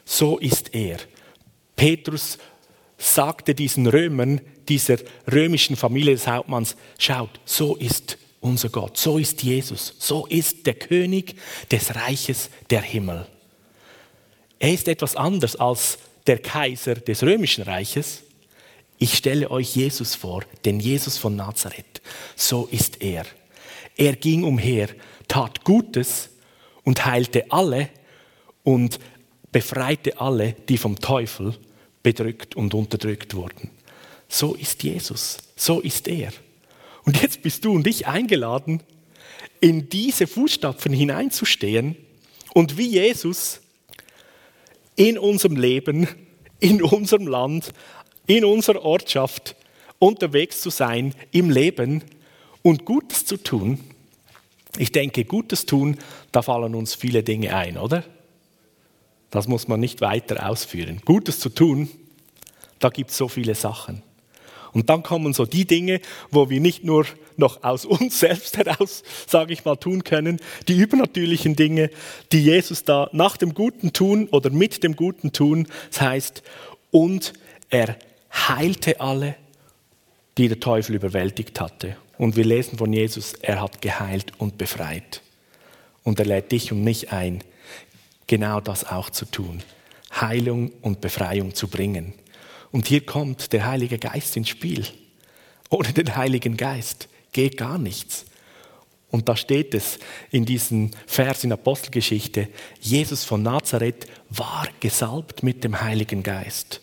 So 0.04 0.38
ist 0.38 0.73
er. 0.73 0.99
Petrus 1.75 2.38
sagte 2.97 3.56
diesen 3.56 3.88
Römern, 3.88 4.40
dieser 4.68 4.99
römischen 5.30 5.75
Familie 5.75 6.14
des 6.14 6.28
Hauptmanns, 6.28 6.76
schaut, 6.97 7.40
so 7.45 7.75
ist 7.75 8.18
unser 8.47 8.69
Gott. 8.69 8.97
So 8.97 9.19
ist 9.19 9.43
Jesus. 9.43 9.95
So 9.99 10.26
ist 10.26 10.67
der 10.67 10.75
König 10.75 11.35
des 11.71 11.95
Reiches 11.95 12.49
der 12.71 12.83
Himmel. 12.83 13.26
Er 14.59 14.73
ist 14.73 14.88
etwas 14.88 15.17
anders 15.17 15.57
als 15.57 15.99
der 16.26 16.38
Kaiser 16.38 16.95
des 16.95 17.23
römischen 17.23 17.65
Reiches. 17.65 18.23
Ich 18.99 19.15
stelle 19.15 19.50
euch 19.50 19.76
Jesus 19.76 20.15
vor, 20.15 20.43
den 20.65 20.81
Jesus 20.81 21.19
von 21.19 21.37
Nazareth. 21.37 22.00
So 22.35 22.67
ist 22.71 23.03
er. 23.03 23.26
Er 23.97 24.17
ging 24.17 24.45
umher, 24.45 24.88
tat 25.29 25.65
Gutes 25.65 26.31
und 26.85 27.05
heilte 27.05 27.50
alle 27.50 27.91
und 28.62 28.99
befreite 29.53 30.21
alle, 30.21 30.55
die 30.69 30.79
vom 30.79 30.99
Teufel 30.99 31.55
bedrückt 32.03 32.57
und 32.57 32.75
unterdrückt 32.75 33.35
wurden. 33.35 33.71
So 34.29 34.55
ist 34.55 34.83
Jesus, 34.83 35.38
so 35.57 35.81
ist 35.81 36.09
er. 36.09 36.33
Und 37.07 37.23
jetzt 37.23 37.41
bist 37.43 37.65
du 37.65 37.73
und 37.73 37.87
ich 37.87 38.07
eingeladen, 38.07 38.83
in 39.61 39.89
diese 39.89 40.27
Fußstapfen 40.27 40.93
hineinzustehen 40.93 41.97
und 42.53 42.77
wie 42.77 42.89
Jesus 42.89 43.61
in 44.97 45.17
unserem 45.17 45.57
Leben, 45.57 46.09
in 46.61 46.83
unserem 46.83 47.27
Land, 47.27 47.73
in 48.27 48.45
unserer 48.45 48.83
Ortschaft 48.83 49.57
unterwegs 49.99 50.61
zu 50.61 50.71
sein 50.71 51.15
im 51.31 51.49
Leben 51.49 52.03
und 52.63 52.85
Gutes 52.85 53.25
zu 53.25 53.37
tun. 53.37 53.81
Ich 54.79 54.93
denke, 54.93 55.25
Gutes 55.25 55.65
tun, 55.65 55.97
da 56.33 56.43
fallen 56.43 56.75
uns 56.75 56.95
viele 56.95 57.23
Dinge 57.23 57.55
ein, 57.55 57.79
oder? 57.79 58.05
Das 59.31 59.49
muss 59.49 59.69
man 59.69 59.81
nicht 59.81 60.01
weiter 60.01 60.49
ausführen. 60.49 61.01
Gutes 61.05 61.39
zu 61.39 61.49
tun, 61.49 61.89
da 62.79 62.91
gibt 62.91 63.11
es 63.11 63.17
so 63.17 63.29
viele 63.29 63.55
Sachen. 63.55 64.03
Und 64.76 64.90
dann 64.90 65.02
kommen 65.02 65.33
so 65.33 65.47
die 65.47 65.64
Dinge, 65.64 66.02
wo 66.30 66.50
wir 66.50 66.61
nicht 66.61 66.85
nur 66.85 67.06
noch 67.38 67.64
aus 67.64 67.85
uns 67.87 68.21
selbst 68.21 68.59
heraus, 68.59 69.02
sage 69.26 69.54
ich 69.54 69.64
mal, 69.64 69.76
tun 69.76 70.04
können, 70.04 70.38
die 70.68 70.76
übernatürlichen 70.76 71.56
Dinge, 71.56 71.88
die 72.30 72.42
Jesus 72.42 72.85
da 72.85 73.09
nach 73.12 73.38
dem 73.38 73.54
Guten 73.54 73.95
tun 73.95 74.28
oder 74.30 74.50
mit 74.50 74.85
dem 74.85 74.95
Guten 74.95 75.33
tun. 75.33 75.66
Das 75.90 76.02
heißt, 76.02 76.42
und 76.90 77.33
er 77.71 77.97
heilte 78.30 79.00
alle, 79.00 79.37
die 80.37 80.49
der 80.49 80.61
Teufel 80.61 80.97
überwältigt 80.97 81.59
hatte. 81.59 81.97
Und 82.18 82.37
wir 82.37 82.45
lesen 82.45 82.76
von 82.76 82.92
Jesus, 82.92 83.33
er 83.40 83.62
hat 83.62 83.80
geheilt 83.80 84.35
und 84.37 84.59
befreit. 84.59 85.23
Und 86.02 86.21
er 86.21 86.26
lädt 86.26 86.52
dich 86.52 86.71
und 86.71 86.85
mich 86.85 87.12
ein, 87.12 87.42
genau 88.26 88.61
das 88.61 88.85
auch 88.85 89.09
zu 89.09 89.25
tun. 89.25 89.62
Heilung 90.12 90.71
und 90.83 91.00
Befreiung 91.00 91.54
zu 91.54 91.66
bringen. 91.66 92.12
Und 92.76 92.88
hier 92.88 93.06
kommt 93.06 93.54
der 93.54 93.64
Heilige 93.64 93.97
Geist 93.97 94.37
ins 94.37 94.50
Spiel. 94.50 94.85
Ohne 95.71 95.95
den 95.95 96.14
Heiligen 96.14 96.59
Geist 96.59 97.09
geht 97.33 97.56
gar 97.56 97.78
nichts. 97.78 98.26
Und 99.11 99.30
da 99.30 99.35
steht 99.35 99.73
es 99.73 99.99
in 100.30 100.45
diesem 100.45 100.90
Vers 101.06 101.45
in 101.45 101.52
Apostelgeschichte, 101.52 102.49
Jesus 102.78 103.25
von 103.25 103.42
Nazareth 103.42 104.06
war 104.28 104.68
gesalbt 104.78 105.42
mit 105.42 105.64
dem 105.64 105.80
Heiligen 105.80 106.23
Geist. 106.23 106.83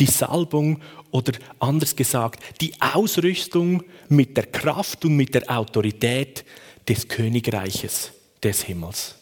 die 0.00 0.06
Salbung 0.06 0.82
oder 1.12 1.34
anders 1.60 1.94
gesagt, 1.94 2.42
die 2.60 2.74
Ausrüstung 2.80 3.84
mit 4.08 4.36
der 4.36 4.46
Kraft 4.46 5.04
und 5.04 5.14
mit 5.14 5.36
der 5.36 5.48
Autorität 5.48 6.44
des 6.88 7.06
Königreiches 7.06 8.10
des 8.42 8.64
Himmels. 8.64 9.14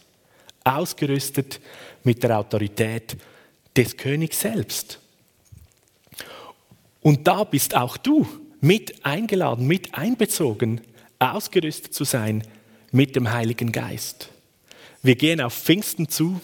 Ausgerüstet 0.64 1.60
mit 2.04 2.22
der 2.22 2.38
Autorität 2.38 3.18
des 3.76 3.94
Königs 3.94 4.40
selbst. 4.40 4.98
Und 7.00 7.26
da 7.26 7.44
bist 7.44 7.74
auch 7.74 7.96
du 7.96 8.26
mit 8.60 9.04
eingeladen, 9.04 9.66
mit 9.66 9.94
einbezogen, 9.94 10.80
ausgerüstet 11.18 11.94
zu 11.94 12.04
sein 12.04 12.42
mit 12.92 13.16
dem 13.16 13.32
Heiligen 13.32 13.72
Geist. 13.72 14.30
Wir 15.02 15.16
gehen 15.16 15.40
auf 15.40 15.54
Pfingsten 15.54 16.08
zu 16.08 16.40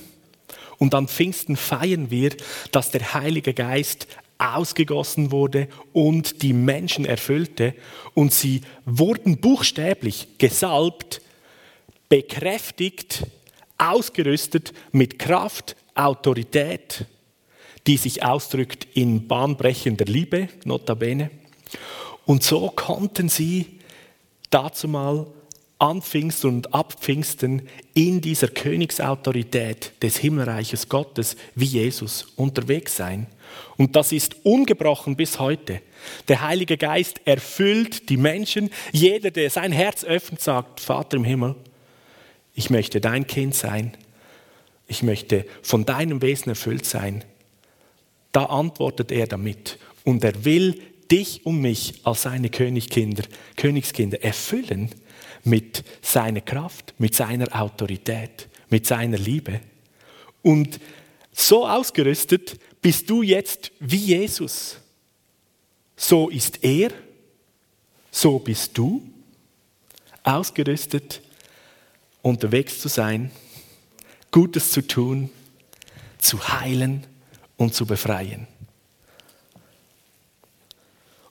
und 0.79 0.95
an 0.95 1.09
Pfingsten 1.09 1.57
feiern 1.57 2.11
wir, 2.11 2.31
dass 2.73 2.91
der 2.91 3.15
Heilige 3.15 3.53
Geist 3.53 4.07
ausgegossen 4.39 5.31
wurde 5.31 5.69
und 5.93 6.43
die 6.43 6.53
Menschen 6.53 7.05
erfüllte 7.05 7.75
und 8.15 8.33
sie 8.33 8.63
wurden 8.85 9.39
buchstäblich 9.39 10.29
gesalbt, 10.39 11.23
bekräftigt, 12.09 13.27
ausgerüstet 13.79 14.73
mit 14.93 15.19
Kraft, 15.19 15.77
Autorität, 15.95 17.07
die 17.87 17.97
sich 17.97 18.25
ausdrückt 18.25 18.87
in 18.95 19.29
bahnbrechender 19.29 20.05
Liebe, 20.07 20.49
notabene. 20.65 21.31
Und 22.25 22.43
so 22.43 22.71
konnten 22.71 23.29
sie 23.29 23.79
dazu 24.51 24.89
mal 24.89 25.27
an 25.79 26.01
Pfingsten 26.01 26.49
und 26.49 26.75
ab 26.75 26.95
Pfingsten 27.01 27.69
in 27.93 28.21
dieser 28.21 28.49
Königsautorität 28.49 29.93
des 30.03 30.17
Himmelreiches 30.17 30.89
Gottes 30.89 31.37
wie 31.55 31.67
Jesus 31.67 32.33
unterwegs 32.37 32.97
sein. 32.97 33.27
Und 33.77 33.95
das 33.95 34.13
ist 34.13 34.37
ungebrochen 34.45 35.17
bis 35.17 35.39
heute. 35.39 35.83
Der 36.29 36.43
Heilige 36.43 36.79
Geist 36.79 37.21
erfüllt 37.27 38.09
die 38.09 38.17
Menschen. 38.17 38.71
Jeder, 38.93 39.31
der 39.31 39.51
sein 39.51 39.73
Herz 39.73 40.03
öffnet, 40.03 40.41
sagt, 40.41 40.81
Vater 40.81 41.19
im 41.19 41.25
Himmel, 41.25 41.55
ich 42.55 42.71
möchte 42.71 43.01
dein 43.01 43.27
Kind 43.27 43.55
sein. 43.55 43.93
Ich 44.89 45.03
möchte 45.03 45.45
von 45.63 45.85
deinem 45.85 46.23
Wesen 46.23 46.49
erfüllt 46.49 46.87
sein. 46.87 47.23
Da 48.33 48.47
antwortet 48.47 49.13
er 49.13 49.27
damit. 49.27 49.79
Und 50.05 50.23
er 50.25 50.45
will 50.45 50.81
dich 51.11 51.45
und 51.47 51.61
mich 51.61 52.01
als 52.05 52.23
seine 52.23 52.51
Königskinder, 52.51 53.25
Königskinder 53.57 54.23
erfüllen 54.23 54.91
mit 55.45 55.85
seiner 56.03 56.41
Kraft, 56.41 56.95
mit 56.99 57.15
seiner 57.15 57.61
Autorität, 57.61 58.49
mit 58.69 58.87
seiner 58.87 59.19
Liebe. 59.19 59.61
Und 60.43 60.81
so 61.33 61.67
ausgerüstet 61.67 62.59
bist 62.83 63.09
du 63.09 63.23
jetzt 63.23 63.73
wie 63.81 63.97
Jesus. 63.97 64.79
So 65.97 66.29
ist 66.29 66.63
er, 66.63 66.91
so 68.11 68.39
bist 68.39 68.77
du, 68.77 69.03
ausgerüstet, 70.23 71.23
unterwegs 72.23 72.81
zu 72.81 72.89
sein, 72.89 73.31
Gutes 74.31 74.73
zu 74.73 74.87
tun, 74.87 75.31
zu 76.19 76.49
heilen 76.49 77.07
und 77.57 77.75
zu 77.75 77.87
befreien. 77.87 78.47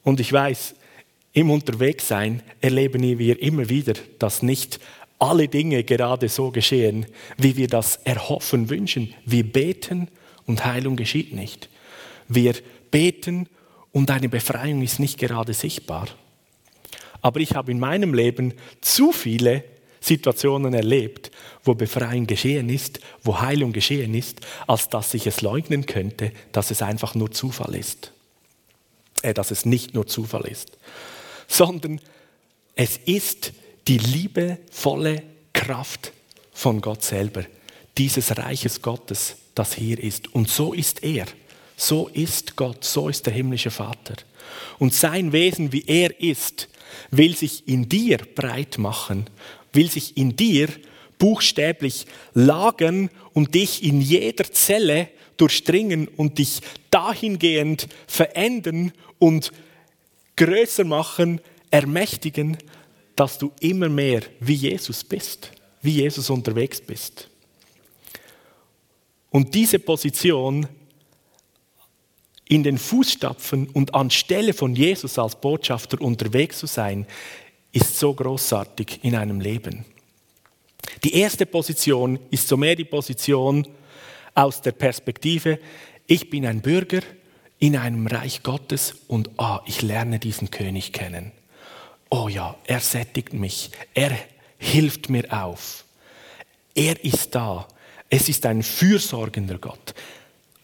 Und 0.04 0.20
ich 0.20 0.32
weiß, 0.32 0.76
im 1.34 1.50
Unterwegssein 1.50 2.42
erleben 2.62 3.02
wir 3.02 3.42
immer 3.42 3.70
wieder, 3.70 3.94
dass 4.20 4.42
nicht 4.42 4.80
alle 5.20 5.48
Dinge 5.48 5.84
gerade 5.84 6.30
so 6.30 6.52
geschehen, 6.52 7.06
wie 7.38 7.58
wir 7.58 7.68
das 7.68 7.98
erhoffen, 7.98 8.70
wünschen. 8.70 9.14
Wir 9.26 9.44
beten 9.44 10.10
und 10.46 10.66
Heilung 10.66 10.96
geschieht 10.96 11.34
nicht. 11.34 11.70
Wir 12.28 12.56
beten 12.92 13.48
und 13.92 14.12
eine 14.12 14.30
Befreiung 14.30 14.82
ist 14.82 15.00
nicht 15.00 15.18
gerade 15.18 15.54
sichtbar. 15.54 16.08
Aber 17.22 17.40
ich 17.40 17.56
habe 17.56 17.72
in 17.72 17.80
meinem 17.80 18.14
Leben 18.14 18.54
zu 18.82 19.12
viele 19.12 19.64
Situationen 20.06 20.74
erlebt, 20.74 21.32
wo 21.64 21.74
Befreiung 21.74 22.28
geschehen 22.28 22.70
ist, 22.70 23.00
wo 23.24 23.40
Heilung 23.40 23.74
geschehen 23.74 24.14
ist, 24.14 24.42
als 24.68 24.90
dass 24.90 25.14
ich 25.14 25.26
es 25.28 25.42
leugnen 25.42 25.86
könnte, 25.86 26.32
dass 26.52 26.72
es 26.72 26.82
einfach 26.82 27.16
nur 27.16 27.32
Zufall 27.32 27.76
ist. 27.76 28.12
Äh, 29.22 29.34
dass 29.34 29.52
es 29.52 29.66
nicht 29.66 29.94
nur 29.94 30.06
Zufall 30.08 30.46
ist 30.46 30.78
sondern 31.48 32.00
es 32.76 32.98
ist 32.98 33.54
die 33.88 33.98
liebevolle 33.98 35.24
Kraft 35.54 36.12
von 36.52 36.82
Gott 36.82 37.04
selber, 37.04 37.46
dieses 37.98 38.38
Reiches 38.38 38.82
Gottes, 38.82 39.38
das 39.54 39.76
hier 39.76 40.02
ist. 40.02 40.34
Und 40.34 40.50
so 40.50 40.74
ist 40.74 41.04
er. 41.04 41.26
So 41.78 42.08
ist 42.08 42.56
Gott, 42.56 42.84
so 42.84 43.10
ist 43.10 43.26
der 43.26 43.34
himmlische 43.34 43.72
Vater. 43.72 44.16
Und 44.80 44.94
sein 44.94 45.32
Wesen, 45.32 45.72
wie 45.72 45.84
er 45.86 46.20
ist, 46.20 46.70
will 47.12 47.36
sich 47.36 47.68
in 47.68 47.90
dir 47.90 48.18
breit 48.18 48.78
machen, 48.78 49.26
will 49.76 49.90
sich 49.90 50.18
in 50.18 50.36
dir 50.36 50.70
buchstäblich 51.18 52.06
lagern 52.34 53.10
und 53.34 53.56
dich 53.56 53.84
in 53.84 54.02
jeder 54.02 54.52
Zelle 54.52 55.10
durchdringen 55.38 56.08
und 56.08 56.38
dich 56.38 56.62
dahingehend 56.92 57.88
verändern 58.08 58.92
und 59.20 59.52
größer 60.36 60.84
machen, 60.84 61.42
ermächtigen, 61.72 62.58
dass 63.16 63.38
du 63.38 63.52
immer 63.60 63.90
mehr 63.90 64.22
wie 64.40 64.54
Jesus 64.54 65.04
bist, 65.04 65.52
wie 65.82 66.02
Jesus 66.02 66.30
unterwegs 66.30 66.82
bist. 66.82 67.30
Und 69.30 69.54
diese 69.54 69.80
Position 69.80 70.68
in 72.48 72.64
den 72.64 72.78
Fußstapfen 72.78 73.68
und 73.70 73.96
anstelle 73.96 74.54
von 74.54 74.76
Jesus 74.76 75.18
als 75.18 75.40
Botschafter 75.40 76.00
unterwegs 76.00 76.60
zu 76.60 76.68
sein, 76.68 77.08
ist 77.76 78.00
so 78.00 78.14
großartig 78.14 79.00
in 79.04 79.16
einem 79.16 79.42
Leben. 79.42 79.84
Die 81.04 81.16
erste 81.16 81.46
Position 81.46 82.18
ist 82.32 82.48
so 82.48 82.56
mehr 82.56 82.76
die 82.76 82.86
Position 82.86 83.68
aus 84.34 84.62
der 84.62 84.72
Perspektive, 84.72 85.60
ich 86.08 86.30
bin 86.30 86.46
ein 86.46 86.62
Bürger, 86.62 87.02
in 87.60 87.76
einem 87.76 88.08
Reich 88.08 88.44
Gottes 88.44 88.96
und 89.08 89.30
ah, 89.38 89.62
ich 89.66 89.82
lerne 89.82 90.20
diesen 90.20 90.52
König 90.52 90.94
kennen. 90.94 91.32
Oh 92.10 92.30
ja, 92.30 92.56
er 92.66 92.80
sättigt 92.80 93.34
mich, 93.34 93.72
er 93.94 94.12
hilft 94.58 95.10
mir 95.10 95.26
auf. 95.32 95.84
Er 96.76 97.04
ist 97.04 97.36
da. 97.36 97.68
Es 98.10 98.30
ist 98.30 98.46
ein 98.46 98.62
fürsorgender 98.64 99.58
Gott. 99.58 99.94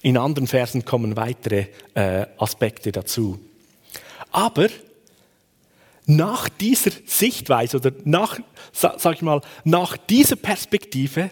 In 0.02 0.18
anderen 0.18 0.48
Versen 0.48 0.86
kommen 0.86 1.16
weitere 1.18 1.68
äh, 1.94 2.26
Aspekte 2.38 2.92
dazu. 2.92 3.40
Aber 4.32 4.70
nach 6.12 6.50
dieser 6.50 6.92
Sichtweise 7.06 7.78
oder 7.78 7.92
nach, 8.04 8.40
sag 8.74 9.16
ich 9.16 9.22
mal, 9.22 9.42
nach 9.64 9.96
dieser 9.98 10.36
Perspektive 10.36 11.30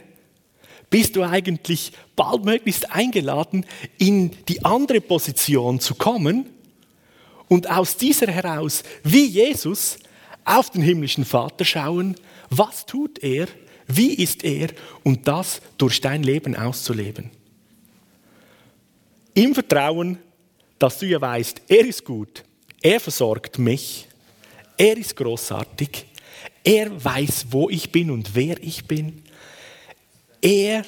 bist 0.90 1.16
du 1.16 1.24
eigentlich 1.24 1.92
baldmöglichst 2.16 2.92
eingeladen, 2.92 3.66
in 3.98 4.32
die 4.48 4.64
andere 4.64 5.02
Position 5.02 5.80
zu 5.80 5.96
kommen 5.96 6.50
und 7.48 7.70
aus 7.70 7.98
dieser 7.98 8.28
heraus, 8.28 8.84
wie 9.04 9.26
Jesus, 9.26 9.98
auf 10.46 10.70
den 10.72 10.82
himmlischen 10.82 11.26
Vater 11.26 11.66
schauen, 11.66 12.16
was 12.50 12.86
tut 12.86 13.20
er, 13.20 13.48
wie 13.88 14.14
ist 14.14 14.44
er 14.44 14.70
und 15.04 15.28
das 15.28 15.62
durch 15.78 16.02
dein 16.02 16.24
Leben 16.24 16.56
auszuleben. 16.56 17.30
Im 19.34 19.54
Vertrauen, 19.54 20.18
dass 20.80 21.00
du 21.00 21.06
ja 21.06 21.20
weißt, 21.20 21.62
er 21.68 21.86
ist 21.86 22.04
gut, 22.04 22.44
er 22.82 23.00
versorgt 23.00 23.60
mich, 23.60 24.09
er 24.80 24.98
ist 24.98 25.16
großartig, 25.16 26.06
er 26.64 27.04
weiß, 27.06 27.48
wo 27.52 27.70
ich 27.70 27.92
bin 27.92 28.10
und 28.10 28.34
wer 28.34 28.58
ich 28.64 28.86
bin 28.86 29.22
er 30.42 30.86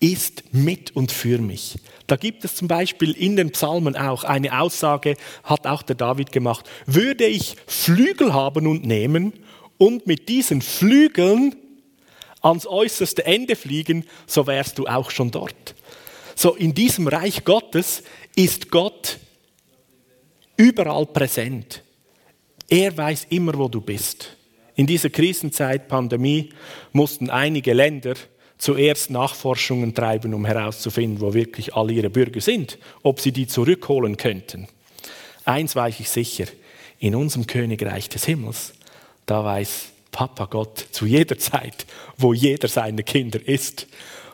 ist 0.00 0.44
mit 0.52 0.94
und 0.94 1.10
für 1.10 1.38
mich. 1.38 1.78
Da 2.06 2.16
gibt 2.16 2.44
es 2.44 2.54
zum 2.54 2.68
Beispiel 2.68 3.12
in 3.12 3.36
den 3.36 3.50
Psalmen 3.50 3.96
auch 3.96 4.24
eine 4.24 4.60
Aussage, 4.60 5.16
hat 5.42 5.66
auch 5.66 5.82
der 5.82 5.96
David 5.96 6.32
gemacht, 6.32 6.68
würde 6.86 7.26
ich 7.26 7.56
Flügel 7.66 8.32
haben 8.32 8.66
und 8.66 8.86
nehmen 8.86 9.32
und 9.76 10.06
mit 10.06 10.28
diesen 10.28 10.62
Flügeln 10.62 11.56
ans 12.40 12.66
äußerste 12.66 13.24
Ende 13.26 13.56
fliegen, 13.56 14.04
so 14.26 14.46
wärst 14.46 14.78
du 14.78 14.86
auch 14.86 15.10
schon 15.10 15.30
dort. 15.30 15.74
So 16.36 16.54
in 16.54 16.72
diesem 16.72 17.08
Reich 17.08 17.44
Gottes 17.44 18.04
ist 18.36 18.70
Gott 18.70 19.18
überall 20.56 21.06
präsent. 21.06 21.82
Er 22.68 22.96
weiß 22.96 23.28
immer, 23.30 23.56
wo 23.56 23.68
du 23.68 23.80
bist. 23.80 24.36
In 24.76 24.86
dieser 24.86 25.10
Krisenzeit, 25.10 25.88
Pandemie, 25.88 26.50
mussten 26.92 27.30
einige 27.30 27.72
Länder 27.72 28.14
zuerst 28.58 29.10
Nachforschungen 29.10 29.94
treiben, 29.94 30.34
um 30.34 30.44
herauszufinden, 30.44 31.20
wo 31.20 31.32
wirklich 31.32 31.74
all 31.74 31.90
ihre 31.90 32.10
Bürger 32.10 32.40
sind, 32.40 32.78
ob 33.02 33.20
sie 33.20 33.32
die 33.32 33.46
zurückholen 33.46 34.16
könnten. 34.16 34.68
Eins 35.44 35.74
weiß 35.74 35.98
ich 36.00 36.10
sicher, 36.10 36.44
in 36.98 37.14
unserem 37.14 37.46
Königreich 37.46 38.08
des 38.08 38.26
Himmels, 38.26 38.74
da 39.24 39.44
weiß 39.44 39.86
Papa 40.10 40.46
Gott 40.46 40.86
zu 40.90 41.06
jeder 41.06 41.38
Zeit, 41.38 41.86
wo 42.16 42.32
jeder 42.34 42.68
seiner 42.68 43.02
Kinder 43.02 43.40
ist. 43.46 43.86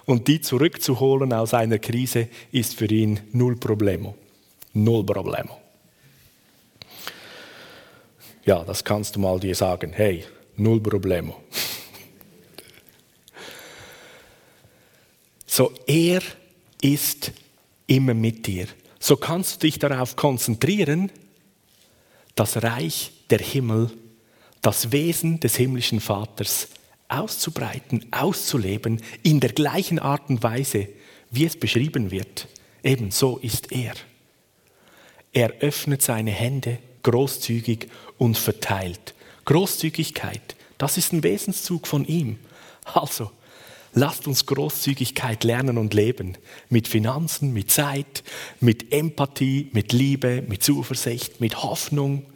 Und 0.07 0.29
die 0.29 0.41
zurückzuholen 0.41 1.33
aus 1.33 1.55
einer 1.55 1.79
Krise 1.79 2.29
ist 2.53 2.75
für 2.75 2.87
ihn 2.87 3.21
null 3.33 3.57
Problemo. 3.57 4.15
Null 4.73 5.05
Problemo. 5.05 5.64
Ja, 8.45 8.63
das 8.63 8.85
kannst 8.85 9.17
du 9.17 9.21
mal 9.21 9.41
dir 9.41 9.55
sagen. 9.55 9.93
Hey, 9.93 10.25
null 10.57 10.81
Problemo. 10.81 11.43
So, 15.47 15.73
er 15.87 16.21
ist 16.83 17.33
immer 17.87 18.13
mit 18.13 18.47
dir. 18.47 18.67
So 18.99 19.17
kannst 19.17 19.55
du 19.63 19.67
dich 19.67 19.79
darauf 19.79 20.17
konzentrieren, 20.17 21.11
das 22.35 22.63
Reich 22.63 23.13
der 23.31 23.39
Himmel, 23.39 23.91
das 24.61 24.93
Wesen 24.93 25.41
des 25.41 25.57
himmlischen 25.57 26.01
Vaters 26.01 26.69
auszubreiten, 27.09 28.07
auszuleben, 28.11 29.01
in 29.23 29.41
der 29.41 29.53
gleichen 29.53 29.99
Art 29.99 30.29
und 30.29 30.43
Weise, 30.43 30.89
wie 31.31 31.45
es 31.45 31.57
beschrieben 31.57 32.11
wird. 32.11 32.49
Ebenso 32.83 33.39
ist 33.39 33.73
er. 33.73 33.95
Er 35.33 35.51
öffnet 35.61 36.03
seine 36.03 36.31
Hände 36.31 36.79
großzügig 37.05 37.89
und 38.19 38.37
verteilt. 38.37 39.15
Großzügigkeit, 39.45 40.57
das 40.79 40.99
ist 40.99 41.13
ein 41.13 41.23
Wesenszug 41.23 41.87
von 41.87 42.05
ihm. 42.05 42.39
Also, 42.85 43.31
lasst 43.93 44.27
uns 44.27 44.45
Großzügigkeit 44.47 45.45
lernen 45.45 45.79
und 45.79 45.95
leben. 45.95 46.37
Mit 46.69 46.89
Finanzen, 46.89 47.53
mit 47.53 47.71
Zeit, 47.71 48.25
mit 48.61 48.93
Empathie, 48.93 49.71
mit 49.73 49.93
Liebe, 49.93 50.43
mit 50.43 50.65
Zuversicht, 50.65 51.41
mit 51.41 51.63
Hoffnung. 51.63 52.27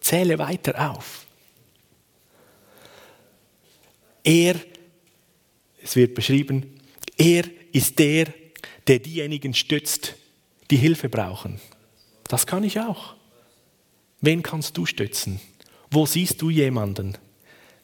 Zähle 0.00 0.38
weiter 0.38 0.90
auf. 0.90 1.26
Er, 4.24 4.56
es 5.82 5.96
wird 5.96 6.14
beschrieben, 6.14 6.78
er 7.16 7.44
ist 7.72 7.98
der, 7.98 8.32
der 8.86 8.98
diejenigen 8.98 9.54
stützt, 9.54 10.14
die 10.70 10.76
Hilfe 10.76 11.08
brauchen. 11.08 11.60
Das 12.28 12.46
kann 12.46 12.64
ich 12.64 12.78
auch. 12.80 13.17
Wen 14.20 14.42
kannst 14.42 14.76
du 14.76 14.86
stützen? 14.86 15.40
Wo 15.90 16.06
siehst 16.06 16.42
du 16.42 16.50
jemanden, 16.50 17.16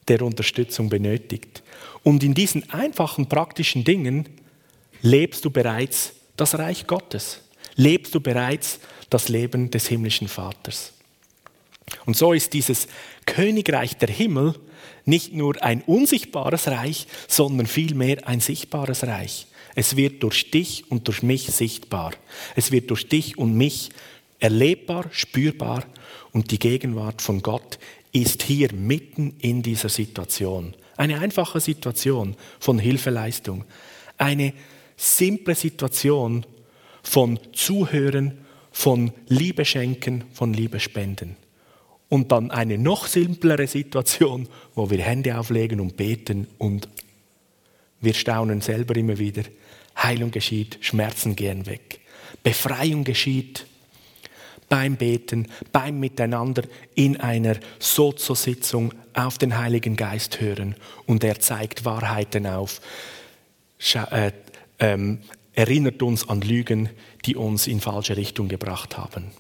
der 0.09 0.23
Unterstützung 0.23 0.89
benötigt? 0.89 1.63
Und 2.03 2.23
in 2.23 2.35
diesen 2.35 2.69
einfachen 2.71 3.29
praktischen 3.29 3.85
Dingen 3.85 4.29
lebst 5.01 5.45
du 5.45 5.51
bereits 5.51 6.13
das 6.37 6.59
Reich 6.59 6.87
Gottes. 6.87 7.41
Lebst 7.77 8.15
du 8.15 8.21
bereits 8.21 8.81
das 9.11 9.29
Leben 9.29 9.71
des 9.71 9.87
himmlischen 9.87 10.29
Vaters. 10.29 10.93
Und 12.07 12.17
so 12.17 12.33
ist 12.33 12.53
dieses 12.53 12.89
Königreich 13.27 13.97
der 13.97 14.09
Himmel 14.09 14.55
nicht 15.05 15.35
nur 15.35 15.63
ein 15.63 15.83
unsichtbares 15.83 16.69
Reich, 16.69 17.07
sondern 17.29 17.67
vielmehr 17.67 18.27
ein 18.27 18.41
sichtbares 18.41 19.05
Reich. 19.05 19.47
Es 19.75 19.97
wird 19.97 20.23
durch 20.23 20.51
dich 20.51 20.91
und 20.91 21.09
durch 21.09 21.23
mich 21.23 21.47
sichtbar. 21.47 22.13
Es 22.55 22.73
wird 22.73 22.91
durch 22.91 23.09
dich 23.09 23.39
und 23.39 23.55
mich 23.55 23.91
erlebbar, 24.39 25.07
spürbar 25.11 25.85
und 26.35 26.51
die 26.51 26.59
Gegenwart 26.59 27.23
von 27.23 27.41
Gott 27.41 27.79
ist 28.13 28.43
hier 28.43 28.73
mitten 28.75 29.37
in 29.39 29.63
dieser 29.63 29.89
Situation. 29.89 30.75
Eine 30.97 31.21
einfache 31.21 31.61
Situation 31.61 32.37
von 32.59 32.79
Hilfeleistung. 32.79 33.65
Eine 34.19 34.53
simple 34.97 35.55
Situation 35.55 36.45
von 37.03 37.39
Zuhören, 37.53 38.39
von 38.73 39.13
Liebe 39.29 39.65
schenken, 39.65 40.25
von 40.33 40.53
Liebe 40.53 40.81
spenden. 40.81 41.37
Und 42.09 42.33
dann 42.33 42.51
eine 42.51 42.79
noch 42.79 43.07
simplere 43.07 43.69
Situation, 43.69 44.49
wo 44.75 44.91
wir 44.91 44.99
Hände 44.99 45.39
auflegen 45.39 45.81
und 45.81 45.97
beten 45.97 46.49
und 46.59 46.89
wir 48.01 48.15
staunen 48.15 48.61
selber 48.61 48.97
immer 48.97 49.19
wieder. 49.19 49.45
Heilung 49.97 50.33
geschieht, 50.33 50.79
Schmerzen 50.81 51.37
gehen 51.37 51.67
weg. 51.67 52.01
Befreiung 52.43 53.05
geschieht 53.05 53.67
beim 54.69 54.97
Beten, 54.97 55.49
beim 55.73 56.01
Miteinander 56.01 56.63
in 56.95 57.19
einer 57.19 57.57
Sozo-Sitzung 57.79 58.93
auf 59.15 59.39
den 59.39 59.57
Heiligen 59.59 59.97
Geist 59.97 60.41
hören 60.41 60.75
und 61.07 61.23
er 61.25 61.41
zeigt 61.41 61.85
Wahrheiten 61.85 62.47
auf, 62.47 62.81
äh, 63.95 64.33
ähm, 64.79 65.21
erinnert 65.53 66.03
uns 66.03 66.29
an 66.29 66.41
Lügen, 66.41 66.91
die 67.25 67.37
uns 67.37 67.67
in 67.67 67.81
falsche 67.81 68.17
Richtung 68.17 68.49
gebracht 68.49 68.97
haben. 68.97 69.31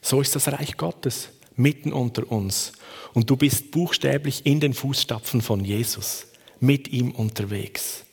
So 0.00 0.20
ist 0.20 0.34
das 0.34 0.48
Reich 0.48 0.76
Gottes 0.76 1.30
mitten 1.58 1.92
unter 1.92 2.30
uns. 2.30 2.72
Und 3.12 3.28
du 3.28 3.36
bist 3.36 3.70
buchstäblich 3.70 4.46
in 4.46 4.60
den 4.60 4.72
Fußstapfen 4.72 5.42
von 5.42 5.64
Jesus, 5.64 6.26
mit 6.60 6.88
ihm 6.88 7.10
unterwegs. 7.10 8.04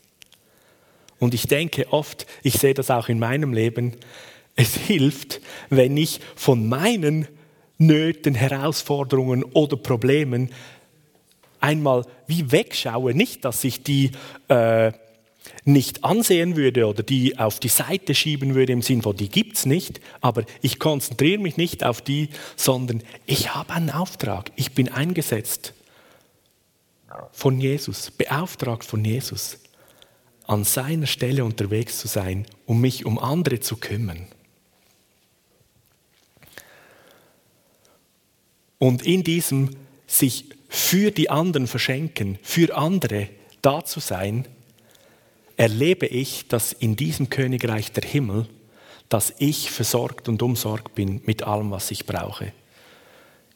Und 1.20 1.34
ich 1.34 1.48
denke 1.48 1.92
oft, 1.94 2.26
ich 2.44 2.56
sehe 2.56 2.74
das 2.74 2.92
auch 2.92 3.08
in 3.08 3.20
meinem 3.20 3.54
Leben, 3.54 3.96
es 4.56 4.76
hilft, 4.76 5.42
wenn 5.70 5.98
ich 5.98 6.20
von 6.36 6.68
meinen 6.68 7.28
Nöten, 7.78 8.36
Herausforderungen 8.36 9.44
oder 9.44 9.76
Problemen 9.76 10.50
einmal 11.60 12.06
wie 12.28 12.52
wegschaue. 12.52 13.14
Nicht, 13.14 13.44
dass 13.44 13.64
ich 13.64 13.84
die 13.84 14.12
äh, 14.48 14.94
nicht 15.64 16.04
ansehen 16.04 16.56
würde 16.56 16.88
oder 16.88 17.04
die 17.04 17.38
auf 17.38 17.60
die 17.60 17.68
Seite 17.70 18.16
schieben 18.16 18.56
würde 18.56 18.74
im 18.74 18.82
Sinn 18.82 19.02
von, 19.02 19.16
die 19.16 19.30
gibt 19.30 19.58
es 19.58 19.66
nicht, 19.66 20.00
aber 20.22 20.44
ich 20.62 20.80
konzentriere 20.80 21.42
mich 21.42 21.58
nicht 21.58 21.84
auf 21.84 22.02
die, 22.02 22.30
sondern 22.56 23.02
ich 23.26 23.54
habe 23.54 23.74
einen 23.74 23.90
Auftrag. 23.90 24.52
Ich 24.56 24.74
bin 24.74 24.90
eingesetzt 24.90 25.74
von 27.32 27.60
Jesus, 27.60 28.12
beauftragt 28.12 28.84
von 28.84 29.04
Jesus, 29.04 29.60
an 30.48 30.64
seiner 30.64 31.08
Stelle 31.08 31.44
unterwegs 31.44 32.00
zu 32.00 32.08
sein, 32.08 32.46
um 32.66 32.82
mich 32.82 33.06
um 33.06 33.18
andere 33.18 33.60
zu 33.60 33.78
kümmern. 33.78 34.28
Und 38.86 39.04
in 39.04 39.24
diesem 39.24 39.72
sich 40.06 40.46
für 40.70 41.10
die 41.10 41.32
anderen 41.32 41.66
verschenken, 41.66 42.38
für 42.44 42.78
andere 42.78 43.30
da 43.64 43.84
zu 43.84 44.00
sein, 44.00 44.48
erlebe 45.58 46.06
ich, 46.06 46.48
dass 46.50 46.72
in 46.72 46.96
diesem 46.96 47.32
Königreich 47.32 47.94
der 47.94 48.04
Himmel, 48.04 48.46
dass 49.10 49.34
ich 49.40 49.72
versorgt 49.72 50.30
und 50.30 50.44
umsorgt 50.44 50.94
bin 50.94 51.20
mit 51.26 51.42
allem, 51.42 51.72
was 51.72 51.90
ich 51.90 52.06
brauche. 52.06 52.54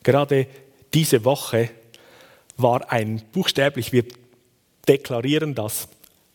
Gerade 0.02 0.48
diese 0.96 1.24
Woche 1.26 1.70
war 2.58 2.92
ein 2.92 3.22
buchstäblich, 3.32 3.92
wir 3.94 4.06
deklarieren 4.88 5.54
das 5.54 5.90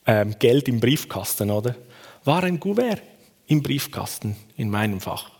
ähm, 0.06 0.36
Geld 0.38 0.68
im 0.68 0.78
Briefkasten, 0.78 1.50
oder? 1.50 1.74
War 2.22 2.44
ein 2.44 2.60
Gouvert 2.60 3.02
im 3.48 3.60
Briefkasten 3.60 4.36
in 4.56 4.70
meinem 4.70 5.00
Fach 5.00 5.32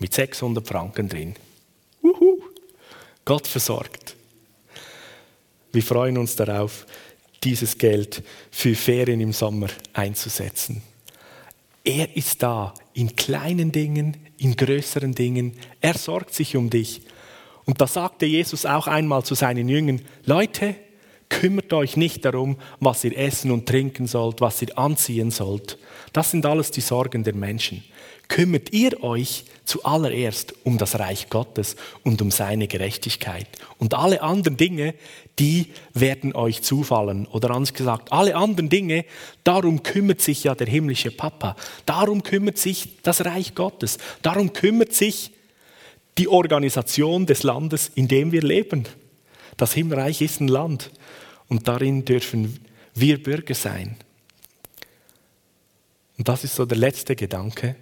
mit 0.00 0.12
600 0.12 0.66
Franken 0.66 1.08
drin. 1.08 1.36
Gott 3.24 3.46
versorgt. 3.46 4.16
Wir 5.72 5.82
freuen 5.82 6.18
uns 6.18 6.36
darauf, 6.36 6.86
dieses 7.42 7.76
Geld 7.78 8.22
für 8.50 8.74
Ferien 8.74 9.20
im 9.20 9.32
Sommer 9.32 9.68
einzusetzen. 9.92 10.82
Er 11.82 12.16
ist 12.16 12.42
da 12.42 12.72
in 12.94 13.14
kleinen 13.16 13.70
Dingen, 13.72 14.16
in 14.38 14.56
größeren 14.56 15.14
Dingen. 15.14 15.52
Er 15.80 15.94
sorgt 15.94 16.32
sich 16.32 16.56
um 16.56 16.70
dich. 16.70 17.02
Und 17.66 17.80
da 17.80 17.86
sagte 17.86 18.26
Jesus 18.26 18.66
auch 18.66 18.86
einmal 18.86 19.24
zu 19.24 19.34
seinen 19.34 19.68
Jüngern, 19.68 20.00
Leute, 20.24 20.76
kümmert 21.28 21.72
euch 21.72 21.96
nicht 21.96 22.24
darum, 22.24 22.56
was 22.80 23.04
ihr 23.04 23.16
essen 23.16 23.50
und 23.50 23.66
trinken 23.66 24.06
sollt, 24.06 24.40
was 24.40 24.62
ihr 24.62 24.78
anziehen 24.78 25.30
sollt. 25.30 25.78
Das 26.12 26.30
sind 26.30 26.46
alles 26.46 26.70
die 26.70 26.80
Sorgen 26.80 27.24
der 27.24 27.34
Menschen 27.34 27.82
kümmert 28.28 28.72
ihr 28.72 29.02
euch 29.02 29.44
zuallererst 29.64 30.54
um 30.64 30.78
das 30.78 30.98
Reich 30.98 31.30
Gottes 31.30 31.76
und 32.02 32.20
um 32.22 32.30
seine 32.30 32.68
Gerechtigkeit. 32.68 33.46
Und 33.78 33.94
alle 33.94 34.22
anderen 34.22 34.56
Dinge, 34.56 34.94
die 35.38 35.68
werden 35.92 36.34
euch 36.34 36.62
zufallen. 36.62 37.26
Oder 37.26 37.50
anders 37.50 37.74
gesagt, 37.74 38.12
alle 38.12 38.36
anderen 38.36 38.68
Dinge, 38.68 39.04
darum 39.42 39.82
kümmert 39.82 40.20
sich 40.20 40.44
ja 40.44 40.54
der 40.54 40.66
himmlische 40.66 41.10
Papa. 41.10 41.56
Darum 41.86 42.22
kümmert 42.22 42.58
sich 42.58 43.00
das 43.02 43.24
Reich 43.24 43.54
Gottes. 43.54 43.98
Darum 44.22 44.52
kümmert 44.52 44.92
sich 44.92 45.30
die 46.18 46.28
Organisation 46.28 47.26
des 47.26 47.42
Landes, 47.42 47.90
in 47.94 48.08
dem 48.08 48.32
wir 48.32 48.42
leben. 48.42 48.84
Das 49.56 49.72
Himmelreich 49.74 50.20
ist 50.20 50.40
ein 50.40 50.48
Land 50.48 50.90
und 51.48 51.68
darin 51.68 52.04
dürfen 52.04 52.64
wir 52.94 53.22
Bürger 53.22 53.54
sein. 53.54 53.96
Und 56.16 56.28
das 56.28 56.44
ist 56.44 56.54
so 56.54 56.64
der 56.64 56.78
letzte 56.78 57.16
Gedanke. 57.16 57.76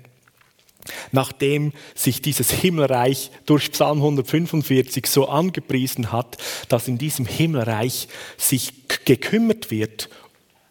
Nachdem 1.12 1.72
sich 1.94 2.22
dieses 2.22 2.50
Himmelreich 2.50 3.30
durch 3.46 3.70
Psalm 3.70 3.98
145 3.98 5.06
so 5.06 5.28
angepriesen 5.28 6.10
hat, 6.10 6.38
dass 6.68 6.88
in 6.88 6.98
diesem 6.98 7.26
Himmelreich 7.26 8.08
sich 8.36 8.72
gekümmert 9.04 9.70
wird 9.70 10.08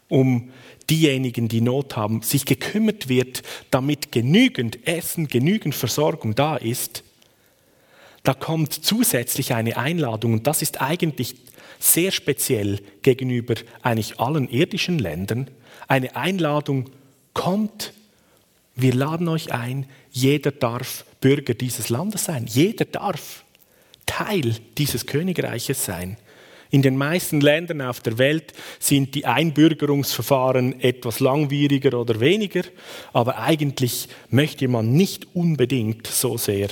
um 0.08 0.50
diejenigen, 0.90 1.48
die 1.48 1.62
Not 1.62 1.96
haben, 1.96 2.20
sich 2.20 2.44
gekümmert 2.44 3.08
wird, 3.08 3.42
damit 3.70 4.12
genügend 4.12 4.86
Essen, 4.86 5.26
genügend 5.26 5.74
Versorgung 5.74 6.34
da 6.34 6.56
ist, 6.56 7.02
da 8.22 8.34
kommt 8.34 8.72
zusätzlich 8.72 9.54
eine 9.54 9.76
Einladung 9.76 10.34
und 10.34 10.46
das 10.46 10.62
ist 10.62 10.80
eigentlich 10.80 11.34
sehr 11.78 12.12
speziell 12.12 12.80
gegenüber 13.02 13.54
eigentlich 13.82 14.20
allen 14.20 14.48
irdischen 14.48 14.98
Ländern. 14.98 15.50
Eine 15.88 16.14
Einladung 16.16 16.90
kommt 17.34 17.92
Wir 18.74 18.94
laden 18.94 19.28
euch 19.28 19.52
ein, 19.52 19.86
jeder 20.10 20.50
darf 20.50 21.04
Bürger 21.20 21.52
dieses 21.52 21.90
Landes 21.90 22.24
sein. 22.24 22.46
Jeder 22.48 22.86
darf 22.86 23.44
Teil 24.06 24.56
dieses 24.78 25.06
Königreiches 25.06 25.84
sein. 25.84 26.16
In 26.70 26.80
den 26.80 26.96
meisten 26.96 27.42
Ländern 27.42 27.82
auf 27.82 28.00
der 28.00 28.16
Welt 28.16 28.54
sind 28.78 29.14
die 29.14 29.26
Einbürgerungsverfahren 29.26 30.80
etwas 30.80 31.20
langwieriger 31.20 32.00
oder 32.00 32.18
weniger, 32.18 32.62
aber 33.12 33.38
eigentlich 33.38 34.08
möchte 34.30 34.68
man 34.68 34.92
nicht 34.92 35.26
unbedingt 35.34 36.06
so 36.06 36.38
sehr 36.38 36.68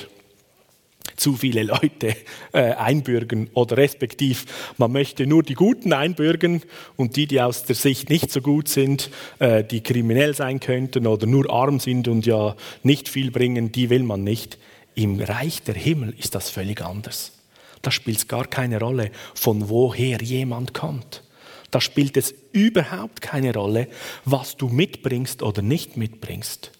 zu 1.15 1.35
viele 1.35 1.63
Leute 1.63 2.15
äh, 2.51 2.73
einbürgen 2.73 3.49
oder 3.53 3.77
respektiv 3.77 4.45
man 4.77 4.91
möchte 4.91 5.27
nur 5.27 5.43
die 5.43 5.53
Guten 5.53 5.93
einbürgen 5.93 6.61
und 6.95 7.15
die, 7.15 7.27
die 7.27 7.41
aus 7.41 7.63
der 7.63 7.75
Sicht 7.75 8.09
nicht 8.09 8.31
so 8.31 8.41
gut 8.41 8.67
sind, 8.67 9.09
äh, 9.39 9.63
die 9.63 9.81
kriminell 9.81 10.35
sein 10.35 10.59
könnten 10.59 11.07
oder 11.07 11.27
nur 11.27 11.51
arm 11.51 11.79
sind 11.79 12.07
und 12.07 12.25
ja 12.25 12.55
nicht 12.83 13.09
viel 13.09 13.31
bringen, 13.31 13.71
die 13.71 13.89
will 13.89 14.03
man 14.03 14.23
nicht. 14.23 14.57
Im 14.95 15.19
Reich 15.19 15.63
der 15.63 15.75
Himmel 15.75 16.13
ist 16.17 16.35
das 16.35 16.49
völlig 16.49 16.81
anders. 16.81 17.33
Da 17.81 17.91
spielt 17.91 18.17
es 18.17 18.27
gar 18.27 18.45
keine 18.45 18.79
Rolle, 18.79 19.11
von 19.33 19.69
woher 19.69 20.21
jemand 20.21 20.73
kommt. 20.73 21.23
Da 21.71 21.79
spielt 21.79 22.17
es 22.17 22.35
überhaupt 22.51 23.21
keine 23.21 23.53
Rolle, 23.53 23.87
was 24.25 24.57
du 24.57 24.67
mitbringst 24.67 25.41
oder 25.41 25.61
nicht 25.61 25.95
mitbringst, 25.95 26.71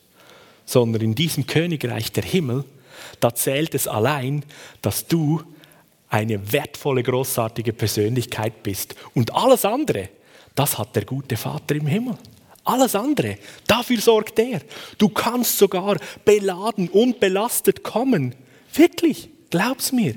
sondern 0.66 1.02
in 1.02 1.16
diesem 1.16 1.48
Königreich 1.48 2.12
der 2.12 2.24
Himmel, 2.24 2.66
da 3.20 3.34
zählt 3.34 3.76
es 3.76 3.88
allein, 3.88 4.44
dass 4.82 5.08
du 5.08 5.42
eine 6.10 6.52
wertvolle, 6.52 7.04
großartige 7.04 7.74
Persönlichkeit 7.74 8.64
bist. 8.64 8.96
Und 9.16 9.34
alles 9.34 9.64
andere, 9.66 10.10
das 10.56 10.78
hat 10.78 10.96
der 10.96 11.06
gute 11.06 11.38
Vater 11.38 11.76
im 11.76 11.88
Himmel. 11.88 12.18
Alles 12.64 12.96
andere, 12.96 13.38
dafür 13.66 14.00
sorgt 14.00 14.38
er. 14.38 14.62
Du 14.98 15.10
kannst 15.10 15.58
sogar 15.58 15.98
beladen 16.26 16.90
und 16.90 17.20
belastet 17.20 17.84
kommen. 17.84 18.36
Wirklich, 18.74 19.30
glaub's 19.50 19.92
mir. 19.92 20.16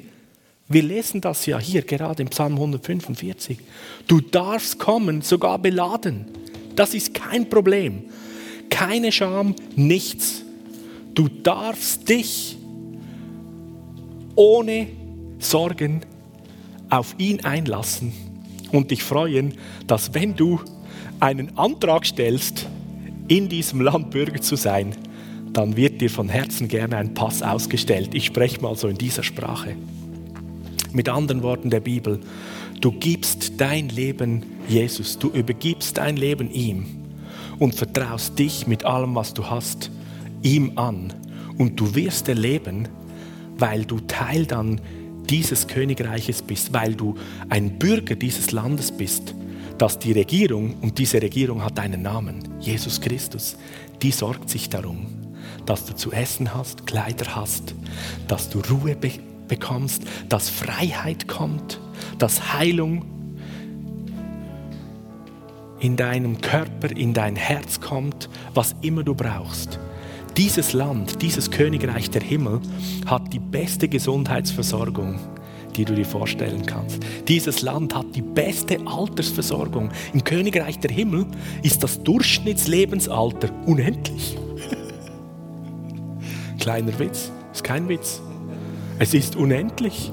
Wir 0.68 0.82
lesen 0.82 1.20
das 1.20 1.46
ja 1.46 1.58
hier 1.58 1.82
gerade 1.82 2.22
im 2.22 2.28
Psalm 2.28 2.54
145. 2.54 3.58
Du 4.06 4.20
darfst 4.20 4.78
kommen, 4.78 5.22
sogar 5.22 5.58
beladen. 5.58 6.26
Das 6.74 6.94
ist 6.94 7.14
kein 7.14 7.48
Problem. 7.48 8.04
Keine 8.68 9.12
Scham, 9.12 9.54
nichts. 9.76 10.42
Du 11.14 11.28
darfst 11.28 12.08
dich 12.08 12.56
ohne 14.36 14.88
Sorgen 15.38 16.00
auf 16.90 17.14
ihn 17.18 17.44
einlassen 17.44 18.12
und 18.72 18.90
dich 18.90 19.02
freuen, 19.02 19.54
dass 19.86 20.14
wenn 20.14 20.34
du 20.34 20.60
einen 21.20 21.56
Antrag 21.56 22.06
stellst, 22.06 22.66
in 23.28 23.48
diesem 23.48 23.80
Land 23.80 24.10
Bürger 24.10 24.40
zu 24.40 24.56
sein, 24.56 24.94
dann 25.52 25.76
wird 25.76 26.00
dir 26.00 26.10
von 26.10 26.28
Herzen 26.28 26.68
gerne 26.68 26.96
ein 26.96 27.14
Pass 27.14 27.42
ausgestellt. 27.42 28.14
Ich 28.14 28.26
spreche 28.26 28.60
mal 28.60 28.76
so 28.76 28.88
in 28.88 28.98
dieser 28.98 29.22
Sprache. 29.22 29.76
Mit 30.92 31.08
anderen 31.08 31.42
Worten 31.42 31.70
der 31.70 31.80
Bibel, 31.80 32.20
du 32.80 32.92
gibst 32.92 33.60
dein 33.60 33.88
Leben 33.88 34.42
Jesus, 34.68 35.18
du 35.18 35.28
übergibst 35.28 35.96
dein 35.96 36.16
Leben 36.16 36.50
ihm 36.50 36.86
und 37.58 37.74
vertraust 37.74 38.38
dich 38.38 38.66
mit 38.66 38.84
allem, 38.84 39.14
was 39.14 39.32
du 39.32 39.48
hast, 39.48 39.90
ihm 40.42 40.72
an. 40.76 41.12
Und 41.56 41.78
du 41.78 41.94
wirst 41.94 42.28
erleben, 42.28 42.88
weil 43.58 43.84
du 43.84 44.00
Teil 44.00 44.46
dann 44.46 44.80
dieses 45.28 45.66
Königreiches 45.66 46.42
bist, 46.42 46.72
weil 46.72 46.94
du 46.94 47.14
ein 47.48 47.78
Bürger 47.78 48.14
dieses 48.14 48.52
Landes 48.52 48.92
bist, 48.92 49.34
dass 49.78 49.98
die 49.98 50.12
Regierung, 50.12 50.74
und 50.80 50.98
diese 50.98 51.20
Regierung 51.20 51.64
hat 51.64 51.78
einen 51.78 52.02
Namen, 52.02 52.40
Jesus 52.60 53.00
Christus, 53.00 53.56
die 54.02 54.12
sorgt 54.12 54.50
sich 54.50 54.68
darum, 54.68 55.06
dass 55.66 55.86
du 55.86 55.94
zu 55.94 56.12
essen 56.12 56.54
hast, 56.54 56.86
Kleider 56.86 57.34
hast, 57.34 57.74
dass 58.28 58.50
du 58.50 58.60
Ruhe 58.60 58.94
bekommst 58.96 59.34
bekommst, 59.48 60.02
dass 60.28 60.48
Freiheit 60.48 61.28
kommt, 61.28 61.80
dass 62.18 62.54
Heilung 62.54 63.04
in 65.80 65.96
deinem 65.96 66.40
Körper, 66.40 66.90
in 66.90 67.12
dein 67.12 67.36
Herz 67.36 67.80
kommt, 67.80 68.28
was 68.54 68.74
immer 68.80 69.02
du 69.02 69.14
brauchst. 69.14 69.78
Dieses 70.36 70.72
Land, 70.72 71.22
dieses 71.22 71.48
Königreich 71.48 72.10
der 72.10 72.22
Himmel 72.22 72.60
hat 73.06 73.32
die 73.32 73.38
beste 73.38 73.86
Gesundheitsversorgung, 73.86 75.20
die 75.76 75.84
du 75.84 75.94
dir 75.94 76.04
vorstellen 76.04 76.66
kannst. 76.66 76.98
Dieses 77.28 77.62
Land 77.62 77.94
hat 77.94 78.06
die 78.16 78.22
beste 78.22 78.78
Altersversorgung. 78.84 79.92
Im 80.12 80.24
Königreich 80.24 80.80
der 80.80 80.90
Himmel 80.90 81.26
ist 81.62 81.84
das 81.84 82.02
Durchschnittslebensalter 82.02 83.48
unendlich. 83.64 84.36
Kleiner 86.58 86.98
Witz, 86.98 87.30
ist 87.52 87.62
kein 87.62 87.88
Witz. 87.88 88.20
Es 88.98 89.14
ist 89.14 89.36
unendlich. 89.36 90.10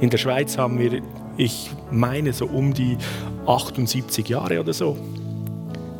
In 0.00 0.08
der 0.08 0.18
Schweiz 0.18 0.56
haben 0.56 0.78
wir, 0.78 1.02
ich 1.36 1.70
meine, 1.90 2.32
so 2.32 2.46
um 2.46 2.72
die 2.72 2.96
78 3.46 4.26
Jahre 4.30 4.60
oder 4.60 4.72
so. 4.72 4.96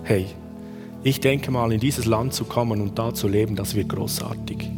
Hey, 0.05 0.27
ich 1.03 1.21
denke 1.21 1.51
mal, 1.51 1.73
in 1.73 1.81
dieses 1.81 2.07
Land 2.07 2.33
zu 2.33 2.45
kommen 2.45 2.81
und 2.81 2.99
da 2.99 3.13
zu 3.13 3.29
leben, 3.29 3.57
das 3.57 3.75
wird 3.75 3.89
großartig. 3.89 4.71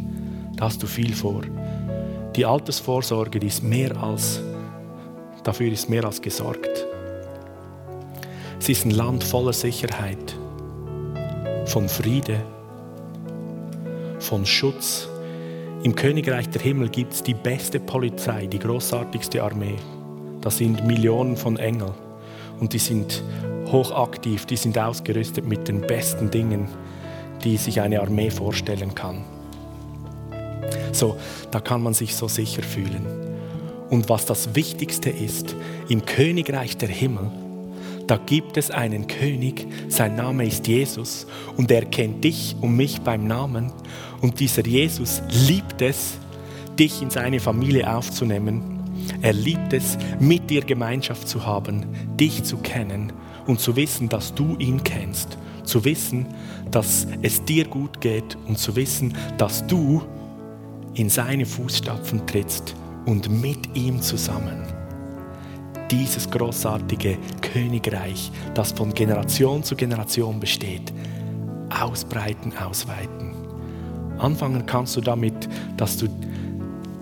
Da 0.56 0.66
hast 0.66 0.82
du 0.82 0.86
viel 0.86 1.14
vor. 1.14 1.42
Die 2.36 2.46
Altersvorsorge 2.46 3.38
die 3.38 3.46
ist 3.46 3.62
mehr 3.62 3.96
als, 4.02 4.40
dafür 5.42 5.70
ist 5.70 5.90
mehr 5.90 6.04
als 6.04 6.20
gesorgt. 6.20 6.86
Es 8.58 8.68
ist 8.68 8.86
ein 8.86 8.92
Land 8.92 9.22
voller 9.22 9.52
Sicherheit, 9.52 10.34
von 11.66 11.88
Friede, 11.88 12.40
von 14.18 14.46
Schutz, 14.46 15.08
im 15.84 15.94
Königreich 15.94 16.48
der 16.48 16.62
Himmel 16.62 16.88
gibt 16.88 17.12
es 17.12 17.22
die 17.22 17.34
beste 17.34 17.78
Polizei, 17.78 18.46
die 18.46 18.58
großartigste 18.58 19.42
Armee. 19.42 19.76
Das 20.40 20.56
sind 20.56 20.86
Millionen 20.86 21.36
von 21.36 21.58
Engeln 21.58 21.92
und 22.58 22.72
die 22.72 22.78
sind 22.78 23.22
hochaktiv, 23.74 24.46
die 24.46 24.56
sind 24.56 24.78
ausgerüstet 24.78 25.46
mit 25.46 25.66
den 25.66 25.80
besten 25.80 26.30
Dingen, 26.30 26.68
die 27.42 27.56
sich 27.56 27.80
eine 27.80 28.00
Armee 28.00 28.30
vorstellen 28.30 28.94
kann. 28.94 29.24
So, 30.92 31.16
da 31.50 31.60
kann 31.60 31.82
man 31.82 31.92
sich 31.92 32.14
so 32.14 32.28
sicher 32.28 32.62
fühlen. 32.62 33.04
Und 33.90 34.08
was 34.08 34.26
das 34.26 34.54
Wichtigste 34.54 35.10
ist, 35.10 35.56
im 35.88 36.06
Königreich 36.06 36.76
der 36.76 36.88
Himmel, 36.88 37.30
da 38.06 38.16
gibt 38.16 38.56
es 38.56 38.70
einen 38.70 39.08
König, 39.08 39.66
sein 39.88 40.14
Name 40.14 40.46
ist 40.46 40.68
Jesus 40.68 41.26
und 41.56 41.70
er 41.70 41.84
kennt 41.84 42.22
dich 42.22 42.54
und 42.60 42.76
mich 42.76 43.00
beim 43.00 43.26
Namen 43.26 43.72
und 44.20 44.38
dieser 44.40 44.64
Jesus 44.64 45.20
liebt 45.48 45.82
es, 45.82 46.18
dich 46.78 47.02
in 47.02 47.10
seine 47.10 47.40
Familie 47.40 47.92
aufzunehmen. 47.92 48.62
Er 49.20 49.32
liebt 49.32 49.72
es, 49.72 49.98
mit 50.20 50.48
dir 50.48 50.62
Gemeinschaft 50.62 51.28
zu 51.28 51.44
haben, 51.44 51.86
dich 52.18 52.44
zu 52.44 52.58
kennen 52.58 53.12
und 53.46 53.60
zu 53.60 53.76
wissen, 53.76 54.08
dass 54.08 54.34
du 54.34 54.56
ihn 54.58 54.82
kennst. 54.82 55.38
Zu 55.64 55.84
wissen, 55.84 56.26
dass 56.70 57.06
es 57.22 57.44
dir 57.44 57.66
gut 57.66 58.00
geht 58.00 58.36
und 58.46 58.58
zu 58.58 58.76
wissen, 58.76 59.14
dass 59.38 59.66
du 59.66 60.02
in 60.94 61.08
seine 61.08 61.46
Fußstapfen 61.46 62.26
trittst 62.26 62.74
und 63.06 63.30
mit 63.30 63.74
ihm 63.74 64.00
zusammen 64.00 64.62
dieses 65.90 66.28
großartige 66.30 67.18
Königreich, 67.40 68.30
das 68.54 68.72
von 68.72 68.92
Generation 68.92 69.62
zu 69.62 69.76
Generation 69.76 70.40
besteht, 70.40 70.92
ausbreiten, 71.70 72.52
ausweiten. 72.56 73.34
Anfangen 74.18 74.64
kannst 74.66 74.96
du 74.96 75.00
damit, 75.00 75.48
dass 75.76 75.96
du 75.96 76.08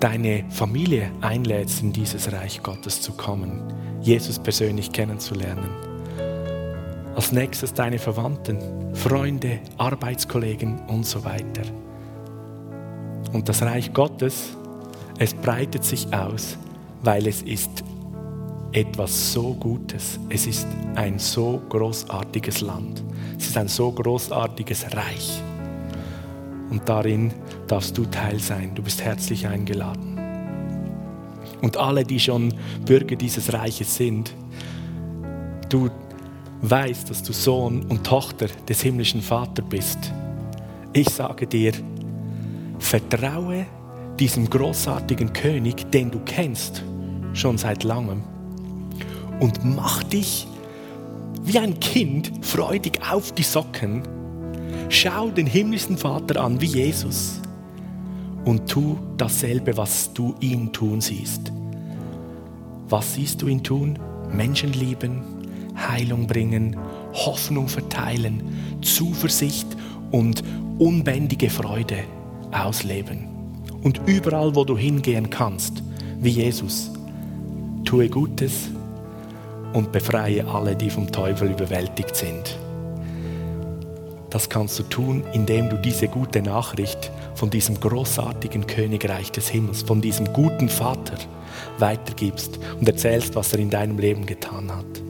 deine 0.00 0.44
Familie 0.50 1.10
einlädst, 1.20 1.82
in 1.82 1.92
dieses 1.92 2.32
Reich 2.32 2.62
Gottes 2.62 3.00
zu 3.00 3.12
kommen, 3.12 3.62
Jesus 4.00 4.38
persönlich 4.38 4.90
kennenzulernen. 4.90 5.91
Als 7.14 7.32
nächstes 7.32 7.74
deine 7.74 7.98
Verwandten, 7.98 8.94
Freunde, 8.94 9.60
Arbeitskollegen 9.78 10.80
und 10.88 11.04
so 11.04 11.24
weiter. 11.24 11.62
Und 13.32 13.48
das 13.48 13.62
Reich 13.62 13.92
Gottes, 13.92 14.56
es 15.18 15.34
breitet 15.34 15.84
sich 15.84 16.12
aus, 16.12 16.56
weil 17.02 17.26
es 17.26 17.42
ist 17.42 17.84
etwas 18.72 19.32
so 19.32 19.54
Gutes. 19.54 20.18
Es 20.28 20.46
ist 20.46 20.66
ein 20.94 21.18
so 21.18 21.60
großartiges 21.68 22.60
Land. 22.62 23.02
Es 23.38 23.48
ist 23.48 23.56
ein 23.56 23.68
so 23.68 23.92
großartiges 23.92 24.94
Reich 24.94 25.42
und 26.72 26.88
darin 26.88 27.30
darfst 27.66 27.98
du 27.98 28.06
Teil 28.06 28.38
sein. 28.40 28.74
Du 28.74 28.82
bist 28.82 29.02
herzlich 29.02 29.46
eingeladen. 29.46 30.18
Und 31.60 31.76
alle, 31.76 32.02
die 32.02 32.18
schon 32.18 32.54
Bürger 32.86 33.14
dieses 33.14 33.52
Reiches 33.52 33.94
sind, 33.94 34.34
du 35.68 35.90
weißt, 36.62 37.10
dass 37.10 37.22
du 37.22 37.32
Sohn 37.32 37.84
und 37.84 38.04
Tochter 38.04 38.46
des 38.68 38.80
himmlischen 38.82 39.22
Vaters 39.22 39.64
bist. 39.68 40.12
Ich 40.92 41.08
sage 41.08 41.46
dir, 41.46 41.72
vertraue 42.78 43.66
diesem 44.18 44.48
großartigen 44.48 45.32
König, 45.32 45.90
den 45.90 46.10
du 46.10 46.20
kennst, 46.24 46.82
schon 47.32 47.58
seit 47.58 47.84
langem, 47.84 48.22
und 49.40 49.64
mach 49.64 50.02
dich 50.04 50.46
wie 51.44 51.58
ein 51.58 51.80
Kind 51.80 52.32
freudig 52.42 53.00
auf 53.10 53.32
die 53.32 53.42
Socken 53.42 54.02
schau 54.92 55.30
den 55.30 55.46
himmlischen 55.46 55.96
Vater 55.96 56.42
an 56.42 56.60
wie 56.60 56.66
Jesus 56.66 57.40
und 58.44 58.68
tu 58.68 58.98
dasselbe, 59.16 59.76
was 59.76 60.12
du 60.12 60.34
ihn 60.40 60.72
tun 60.72 61.00
siehst. 61.00 61.52
Was 62.88 63.14
siehst 63.14 63.40
du 63.40 63.48
ihn 63.48 63.62
tun? 63.62 63.98
Menschen 64.30 64.72
lieben, 64.72 65.22
Heilung 65.76 66.26
bringen, 66.26 66.76
Hoffnung 67.12 67.68
verteilen, 67.68 68.78
Zuversicht 68.82 69.66
und 70.10 70.42
unbändige 70.78 71.50
Freude 71.50 72.04
ausleben. 72.50 73.28
Und 73.82 74.00
überall, 74.06 74.54
wo 74.54 74.64
du 74.64 74.76
hingehen 74.76 75.30
kannst, 75.30 75.82
wie 76.20 76.30
Jesus, 76.30 76.90
tue 77.84 78.08
Gutes 78.08 78.70
und 79.72 79.90
befreie 79.92 80.46
alle, 80.46 80.76
die 80.76 80.90
vom 80.90 81.10
Teufel 81.10 81.50
überwältigt 81.50 82.14
sind. 82.14 82.58
Das 84.30 84.48
kannst 84.48 84.78
du 84.78 84.84
tun, 84.84 85.24
indem 85.34 85.68
du 85.68 85.76
diese 85.76 86.08
gute 86.08 86.40
Nachricht 86.40 87.10
von 87.34 87.50
diesem 87.50 87.78
großartigen 87.78 88.66
Königreich 88.66 89.30
des 89.30 89.48
Himmels, 89.48 89.82
von 89.82 90.00
diesem 90.00 90.32
guten 90.32 90.68
Vater 90.70 91.18
weitergibst 91.78 92.58
und 92.80 92.88
erzählst, 92.88 93.34
was 93.34 93.52
er 93.52 93.58
in 93.58 93.68
deinem 93.68 93.98
Leben 93.98 94.24
getan 94.24 94.70
hat. 94.74 95.01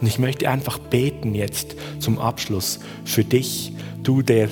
Und 0.00 0.06
ich 0.06 0.18
möchte 0.18 0.48
einfach 0.48 0.78
beten 0.78 1.34
jetzt 1.34 1.76
zum 1.98 2.18
Abschluss 2.18 2.80
für 3.04 3.24
dich, 3.24 3.72
du, 4.02 4.22
der 4.22 4.48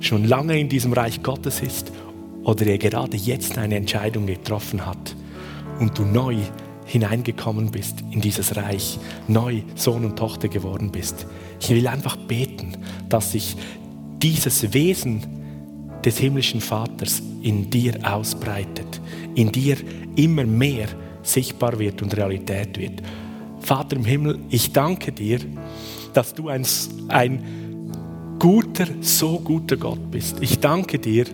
schon 0.00 0.24
lange 0.24 0.58
in 0.58 0.68
diesem 0.68 0.92
Reich 0.92 1.22
Gottes 1.22 1.60
ist 1.60 1.92
oder 2.42 2.64
der 2.64 2.78
gerade 2.78 3.16
jetzt 3.16 3.58
eine 3.58 3.76
Entscheidung 3.76 4.26
getroffen 4.26 4.84
hat 4.86 5.14
und 5.78 5.96
du 5.98 6.04
neu 6.04 6.36
hineingekommen 6.84 7.70
bist 7.70 8.04
in 8.12 8.20
dieses 8.20 8.56
Reich, 8.56 8.98
neu 9.26 9.62
Sohn 9.74 10.04
und 10.04 10.16
Tochter 10.16 10.48
geworden 10.48 10.90
bist. 10.92 11.26
Ich 11.60 11.70
will 11.70 11.86
einfach 11.88 12.16
beten, 12.16 12.76
dass 13.08 13.32
sich 13.32 13.56
dieses 14.22 14.72
Wesen 14.72 15.22
des 16.04 16.18
himmlischen 16.18 16.60
Vaters 16.60 17.20
in 17.42 17.68
dir 17.68 17.98
ausbreitet, 18.02 19.00
in 19.34 19.50
dir 19.50 19.76
immer 20.14 20.44
mehr 20.44 20.86
sichtbar 21.22 21.78
wird 21.78 22.00
und 22.02 22.16
Realität 22.16 22.78
wird. 22.78 23.02
Vater 23.66 23.96
im 23.96 24.04
Himmel, 24.04 24.38
ich 24.48 24.72
danke 24.72 25.10
dir, 25.10 25.40
dass 26.14 26.32
du 26.32 26.48
ein, 26.48 26.64
ein 27.08 27.42
guter, 28.38 28.86
so 29.00 29.40
guter 29.40 29.76
Gott 29.76 30.10
bist. 30.10 30.36
Ich 30.40 30.60
danke 30.60 31.00
dir 31.00 31.24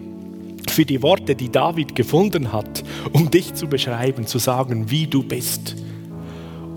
für 0.70 0.86
die 0.86 1.02
Worte, 1.02 1.34
die 1.34 1.50
David 1.50 1.94
gefunden 1.94 2.50
hat, 2.50 2.82
um 3.12 3.30
dich 3.30 3.52
zu 3.52 3.66
beschreiben, 3.66 4.26
zu 4.26 4.38
sagen, 4.38 4.90
wie 4.90 5.06
du 5.06 5.22
bist. 5.22 5.76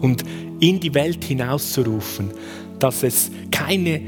Und 0.02 0.26
in 0.60 0.82
die 0.82 0.94
Welt 0.94 1.24
hinauszurufen, 1.24 2.32
dass 2.80 3.04
es 3.04 3.32
keine, 3.50 4.02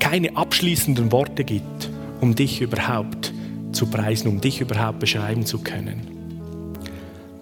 keine 0.00 0.36
abschließenden 0.36 1.12
Worte 1.12 1.44
gibt, 1.44 1.88
um 2.20 2.34
dich 2.34 2.60
überhaupt 2.60 3.32
zu 3.70 3.86
preisen, 3.86 4.26
um 4.26 4.40
dich 4.40 4.60
überhaupt 4.60 4.98
beschreiben 4.98 5.46
zu 5.46 5.60
können. 5.60 6.00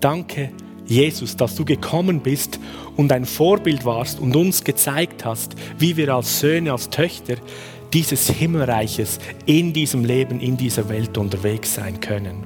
Danke, 0.01 0.51
Jesus, 0.89 1.37
dass 1.37 1.55
du 1.55 1.65
gekommen 1.65 2.21
bist 2.21 2.59
und 2.97 3.13
ein 3.13 3.27
Vorbild 3.27 3.85
warst 3.85 4.19
und 4.19 4.35
uns 4.35 4.65
gezeigt 4.65 5.25
hast, 5.25 5.55
wie 5.79 5.97
wir 5.97 6.15
als 6.15 6.41
Söhne, 6.41 6.73
als 6.73 6.89
Töchter 6.89 7.37
dieses 7.93 8.29
Himmelreiches 8.31 9.19
in 9.47 9.73
diesem 9.73 10.05
Leben, 10.05 10.41
in 10.41 10.57
dieser 10.57 10.89
Welt 10.89 11.17
unterwegs 11.19 11.75
sein 11.75 12.01
können. 12.01 12.45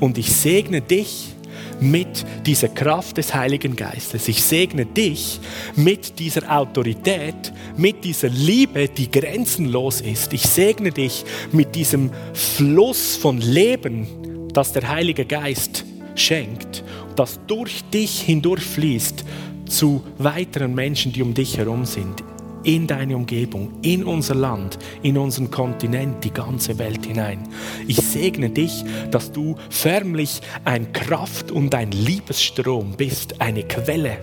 Und 0.00 0.16
ich 0.18 0.32
segne 0.32 0.80
dich 0.80 1.34
mit 1.80 2.26
dieser 2.46 2.68
Kraft 2.68 3.16
des 3.16 3.34
Heiligen 3.34 3.74
Geistes. 3.74 4.28
Ich 4.28 4.42
segne 4.42 4.84
dich 4.86 5.40
mit 5.76 6.18
dieser 6.18 6.54
Autorität, 6.54 7.52
mit 7.76 8.04
dieser 8.04 8.28
Liebe, 8.28 8.88
die 8.88 9.10
grenzenlos 9.10 10.00
ist. 10.00 10.32
Ich 10.32 10.42
segne 10.42 10.92
dich 10.92 11.24
mit 11.52 11.74
diesem 11.74 12.10
Fluss 12.34 13.16
von 13.16 13.38
Leben, 13.38 14.06
das 14.52 14.72
der 14.72 14.88
Heilige 14.88 15.24
Geist 15.24 15.84
schenkt, 16.16 16.84
das 17.20 17.38
durch 17.46 17.84
dich 17.92 18.22
hindurchfließt 18.22 19.26
zu 19.66 20.02
weiteren 20.16 20.74
Menschen, 20.74 21.12
die 21.12 21.20
um 21.20 21.34
dich 21.34 21.58
herum 21.58 21.84
sind 21.84 22.24
in 22.62 22.86
deine 22.86 23.14
Umgebung, 23.14 23.72
in 23.82 24.04
unser 24.04 24.34
Land, 24.34 24.78
in 25.02 25.18
unseren 25.18 25.50
Kontinent, 25.50 26.24
die 26.24 26.32
ganze 26.32 26.78
Welt 26.78 27.04
hinein. 27.04 27.46
Ich 27.86 27.98
segne 27.98 28.48
dich, 28.48 28.84
dass 29.10 29.32
du 29.32 29.54
förmlich 29.68 30.40
ein 30.64 30.94
Kraft 30.94 31.50
und 31.50 31.74
ein 31.74 31.90
Liebesstrom 31.90 32.94
bist, 32.96 33.38
eine 33.38 33.64
Quelle 33.64 34.16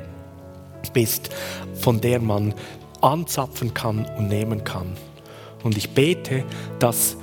bist, 0.92 1.30
von 1.76 2.02
der 2.02 2.20
man 2.20 2.56
anzapfen 3.02 3.76
kann 3.76 4.08
und 4.18 4.28
nehmen 4.28 4.64
kann. 4.64 4.98
Und 5.64 5.78
ich 5.78 5.92
bete, 5.92 6.46
dass 6.80 7.16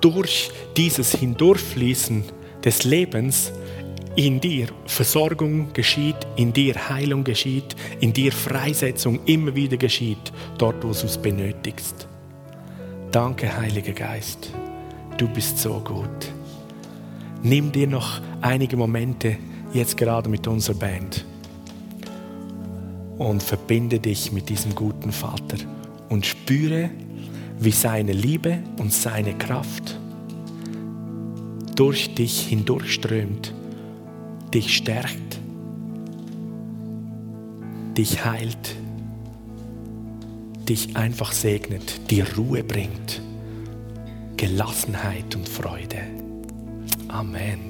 durch 0.00 0.50
dieses 0.78 1.14
Hindurchfließen 1.14 2.24
des 2.64 2.84
Lebens 2.84 3.52
in 4.26 4.38
dir 4.38 4.68
Versorgung 4.84 5.72
geschieht, 5.72 6.16
in 6.36 6.52
dir 6.52 6.90
Heilung 6.90 7.24
geschieht, 7.24 7.74
in 8.00 8.12
dir 8.12 8.32
Freisetzung 8.32 9.20
immer 9.24 9.54
wieder 9.54 9.78
geschieht, 9.78 10.30
dort 10.58 10.84
wo 10.84 10.88
du 10.88 11.06
es 11.06 11.16
benötigst. 11.16 12.06
Danke, 13.10 13.56
Heiliger 13.56 13.92
Geist, 13.92 14.52
du 15.16 15.26
bist 15.26 15.56
so 15.56 15.80
gut. 15.80 16.32
Nimm 17.42 17.72
dir 17.72 17.86
noch 17.86 18.20
einige 18.42 18.76
Momente 18.76 19.38
jetzt 19.72 19.96
gerade 19.96 20.28
mit 20.28 20.46
unserer 20.46 20.76
Band 20.76 21.24
und 23.16 23.42
verbinde 23.42 24.00
dich 24.00 24.32
mit 24.32 24.50
diesem 24.50 24.74
guten 24.74 25.12
Vater 25.12 25.56
und 26.10 26.26
spüre, 26.26 26.90
wie 27.58 27.72
seine 27.72 28.12
Liebe 28.12 28.58
und 28.76 28.92
seine 28.92 29.32
Kraft 29.38 29.98
durch 31.74 32.14
dich 32.14 32.48
hindurchströmt 32.48 33.54
dich 34.52 34.76
stärkt, 34.76 35.38
dich 37.96 38.24
heilt, 38.24 38.76
dich 40.68 40.96
einfach 40.96 41.32
segnet, 41.32 42.10
dir 42.10 42.26
Ruhe 42.36 42.64
bringt, 42.64 43.20
Gelassenheit 44.36 45.34
und 45.36 45.48
Freude. 45.48 46.00
Amen. 47.08 47.69